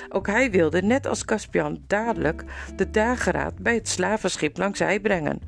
Ook 0.08 0.26
hij 0.26 0.50
wilde, 0.50 0.82
net 0.82 1.06
als 1.06 1.24
Caspian, 1.24 1.82
dadelijk 1.86 2.44
de 2.76 2.90
dageraad 2.90 3.58
bij 3.58 3.74
het 3.74 3.88
slavenschip 3.88 4.56
langs 4.58 4.78
zij 4.78 5.00
brengen 5.00 5.40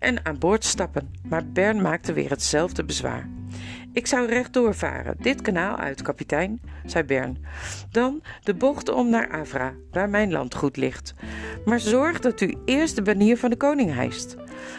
en 0.00 0.26
aan 0.26 0.38
boord 0.38 0.64
stappen, 0.64 1.10
maar 1.28 1.46
Bern 1.46 1.82
maakte 1.82 2.12
weer 2.12 2.30
hetzelfde 2.30 2.84
bezwaar. 2.84 3.28
Ik 3.92 4.06
zou 4.06 4.26
rechtdoor 4.26 4.74
varen, 4.74 5.16
dit 5.18 5.42
kanaal 5.42 5.76
uit, 5.76 6.02
kapitein, 6.02 6.60
zei 6.84 7.04
Bern. 7.04 7.44
Dan 7.90 8.22
de 8.42 8.54
bocht 8.54 8.88
om 8.88 9.10
naar 9.10 9.30
Avra, 9.30 9.74
waar 9.90 10.08
mijn 10.08 10.32
landgoed 10.32 10.76
ligt. 10.76 11.14
Maar 11.64 11.80
zorg 11.80 12.20
dat 12.20 12.40
u 12.40 12.54
eerst 12.64 12.96
de 12.96 13.02
banier 13.02 13.36
van 13.36 13.50
de 13.50 13.56
koning 13.56 13.94
hijst. 13.94 14.36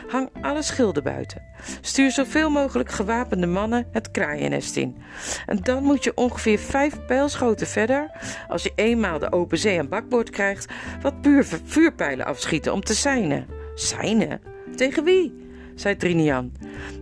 Hang 0.08 0.30
alle 0.42 0.62
schilden 0.62 1.04
buiten. 1.04 1.42
Stuur 1.82 2.12
zoveel 2.12 2.50
mogelijk 2.50 2.92
gewapende 2.92 3.48
mannen 3.48 3.88
het 3.92 4.12
kraaiennest 4.12 4.76
in. 4.76 4.98
En 5.46 5.58
dan 5.58 5.84
moet 5.84 6.04
je 6.04 6.16
ongeveer 6.16 6.60
vijf 6.60 7.06
pijlschoten 7.06 7.68
verder, 7.68 8.12
als 8.48 8.64
je 8.64 8.72
eenmaal 8.76 9.20
de 9.20 9.32
open 9.32 9.58
zee 9.58 9.80
aan 9.80 9.90
bakboord 9.90 10.30
krijgt, 10.30 10.74
wat 11.02 11.22
puur 11.22 11.46
vuurpijlen 11.64 12.26
afschieten 12.26 12.74
om 12.74 12.82
te 12.82 12.96
seinen. 12.96 13.48
Seinen? 13.76 14.51
Tegen 14.76 15.04
wie? 15.04 15.42
zei 15.76 15.96
Trinian. 15.96 16.52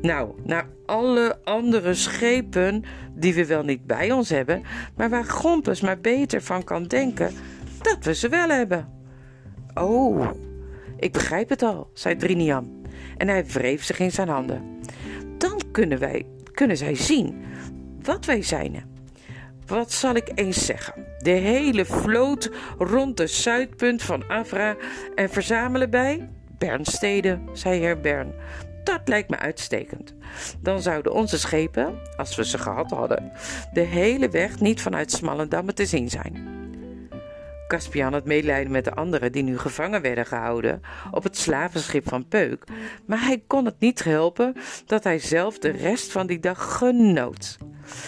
Nou, 0.02 0.32
naar 0.44 0.68
alle 0.86 1.40
andere 1.44 1.94
schepen 1.94 2.84
die 3.14 3.34
we 3.34 3.46
wel 3.46 3.64
niet 3.64 3.86
bij 3.86 4.12
ons 4.12 4.30
hebben, 4.30 4.64
maar 4.96 5.10
waar 5.10 5.26
Gompus 5.26 5.82
maar 5.82 6.00
beter 6.00 6.42
van 6.42 6.64
kan 6.64 6.84
denken 6.84 7.34
dat 7.82 8.04
we 8.04 8.14
ze 8.14 8.30
wel 8.30 8.50
hebben. 8.50 8.90
Oh, 9.74 10.30
ik 10.98 11.12
begrijp 11.12 11.50
het 11.50 11.62
al, 11.62 11.90
zei 11.94 12.16
Trinian 12.16 12.86
en 13.18 13.28
hij 13.28 13.46
wreef 13.46 13.84
zich 13.84 14.00
in 14.00 14.12
zijn 14.12 14.28
handen. 14.28 14.80
Dan 15.38 15.62
kunnen 15.72 16.00
wij, 16.00 16.26
kunnen 16.52 16.78
zij 16.78 16.96
zien 16.96 17.42
wat 18.02 18.26
wij 18.26 18.42
zijn. 18.42 18.84
Wat 19.66 19.92
zal 19.92 20.16
ik 20.16 20.32
eens 20.36 20.66
zeggen? 20.66 20.94
De 21.20 21.30
hele 21.30 21.86
vloot 21.86 22.52
rond 22.78 23.18
de 23.18 23.28
zuidpunt 23.28 24.02
van 24.02 24.24
Avra 24.28 24.76
en 25.16 25.30
verzamelen 25.30 25.90
bij 25.90 26.30
Bernstede, 26.60 27.40
zei 27.54 27.80
heer 27.80 28.00
Bern. 28.00 28.34
Dat 28.84 29.02
lijkt 29.06 29.30
me 29.30 29.38
uitstekend. 29.38 30.14
Dan 30.62 30.82
zouden 30.82 31.14
onze 31.14 31.40
schepen, 31.40 31.94
als 32.18 32.36
we 32.36 32.46
ze 32.46 32.58
gehad 32.58 32.92
hadden, 32.92 33.32
de 33.74 33.82
hele 33.82 34.30
weg 34.30 34.60
niet 34.60 34.82
vanuit 34.82 35.12
Smallendam 35.12 35.74
te 35.74 35.86
zien 35.86 36.10
zijn. 36.10 36.59
Caspian 37.70 38.14
had 38.14 38.26
medelijden 38.26 38.72
met 38.72 38.84
de 38.84 38.94
anderen 38.94 39.32
die 39.32 39.44
nu 39.44 39.58
gevangen 39.58 40.02
werden 40.02 40.26
gehouden 40.26 40.82
op 41.12 41.24
het 41.24 41.38
slavenschip 41.38 42.08
van 42.10 42.28
Peuk, 42.28 42.64
maar 43.06 43.22
hij 43.22 43.44
kon 43.48 43.66
het 43.66 43.80
niet 43.80 44.04
helpen 44.04 44.54
dat 44.86 45.04
hij 45.04 45.20
zelf 45.20 45.60
de 45.60 45.70
rest 45.70 46.12
van 46.12 46.28
die 46.28 46.40
dag 46.40 46.78
genoot. 46.78 47.58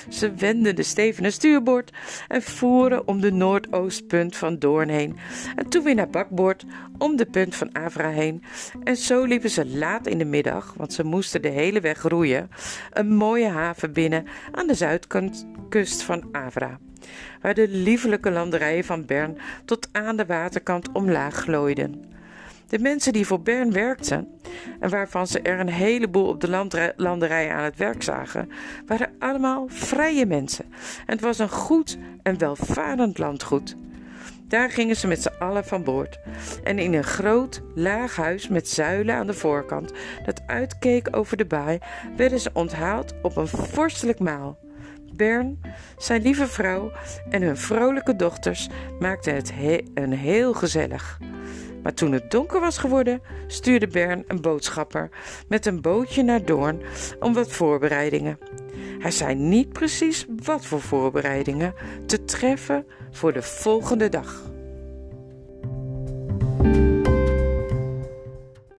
Ze 0.09 0.33
wenden 0.33 0.75
de 0.75 0.83
stevene 0.83 1.31
stuurboord 1.31 1.91
en 2.27 2.41
voeren 2.41 3.07
om 3.07 3.21
de 3.21 3.31
noordoostpunt 3.31 4.37
van 4.37 4.59
Doorn 4.59 4.89
heen 4.89 5.17
en 5.55 5.69
toen 5.69 5.83
weer 5.83 5.95
naar 5.95 6.09
bakboord 6.09 6.65
om 6.97 7.15
de 7.15 7.25
punt 7.25 7.55
van 7.55 7.75
Avra 7.75 8.09
heen. 8.09 8.43
En 8.83 8.95
zo 8.95 9.23
liepen 9.23 9.49
ze 9.49 9.65
laat 9.67 10.07
in 10.07 10.17
de 10.17 10.25
middag, 10.25 10.73
want 10.77 10.93
ze 10.93 11.03
moesten 11.03 11.41
de 11.41 11.49
hele 11.49 11.79
weg 11.79 12.01
roeien, 12.01 12.49
een 12.91 13.13
mooie 13.13 13.47
haven 13.47 13.93
binnen 13.93 14.25
aan 14.51 14.67
de 14.67 14.73
zuidkust 14.73 16.01
van 16.01 16.29
Avra 16.31 16.79
waar 17.41 17.53
de 17.53 17.67
liefelijke 17.67 18.31
landerijen 18.31 18.83
van 18.83 19.05
Bern 19.05 19.37
tot 19.65 19.89
aan 19.91 20.15
de 20.15 20.25
waterkant 20.25 20.91
omlaag 20.91 21.35
glooiden. 21.35 22.09
De 22.67 22.79
mensen 22.79 23.13
die 23.13 23.25
voor 23.25 23.41
Bern 23.41 23.71
werkten, 23.71 24.27
en 24.79 24.89
waarvan 24.89 25.27
ze 25.27 25.41
er 25.41 25.59
een 25.59 25.69
heleboel 25.69 26.27
op 26.27 26.41
de 26.41 26.93
landerijen 26.97 27.53
aan 27.53 27.63
het 27.63 27.77
werk 27.77 28.03
zagen, 28.03 28.51
waren 28.87 29.13
allemaal 29.19 29.65
vrije 29.67 30.25
mensen. 30.25 30.65
En 31.05 31.13
het 31.13 31.21
was 31.21 31.39
een 31.39 31.49
goed 31.49 31.97
en 32.23 32.37
welvarend 32.37 33.17
landgoed. 33.17 33.75
Daar 34.47 34.71
gingen 34.71 34.95
ze 34.95 35.07
met 35.07 35.21
z'n 35.21 35.33
allen 35.39 35.65
van 35.65 35.83
boord. 35.83 36.19
En 36.63 36.79
in 36.79 36.93
een 36.93 37.03
groot, 37.03 37.61
laag 37.75 38.15
huis 38.15 38.47
met 38.47 38.69
zuilen 38.69 39.15
aan 39.15 39.27
de 39.27 39.33
voorkant, 39.33 39.91
dat 40.25 40.41
uitkeek 40.45 41.07
over 41.11 41.37
de 41.37 41.45
baai, 41.45 41.79
werden 42.15 42.39
ze 42.39 42.49
onthaald 42.53 43.13
op 43.21 43.37
een 43.37 43.47
vorstelijk 43.47 44.19
maal. 44.19 44.57
Bern, 45.15 45.61
zijn 45.97 46.21
lieve 46.21 46.47
vrouw 46.47 46.91
en 47.29 47.41
hun 47.41 47.57
vrolijke 47.57 48.15
dochters 48.15 48.69
maakten 48.99 49.35
het 49.35 49.53
een 49.93 50.13
heel 50.13 50.53
gezellig. 50.53 51.19
Maar 51.83 51.93
toen 51.93 52.11
het 52.11 52.31
donker 52.31 52.59
was 52.59 52.77
geworden, 52.77 53.21
stuurde 53.47 53.87
Bern 53.87 54.23
een 54.27 54.41
boodschapper 54.41 55.09
met 55.47 55.65
een 55.65 55.81
bootje 55.81 56.23
naar 56.23 56.45
Doorn 56.45 56.81
om 57.19 57.33
wat 57.33 57.51
voorbereidingen. 57.51 58.39
Hij 58.99 59.11
zei 59.11 59.35
niet 59.35 59.73
precies 59.73 60.25
wat 60.43 60.65
voor 60.65 60.81
voorbereidingen 60.81 61.73
te 62.05 62.23
treffen 62.23 62.85
voor 63.11 63.33
de 63.33 63.41
volgende 63.41 64.09
dag. 64.09 64.49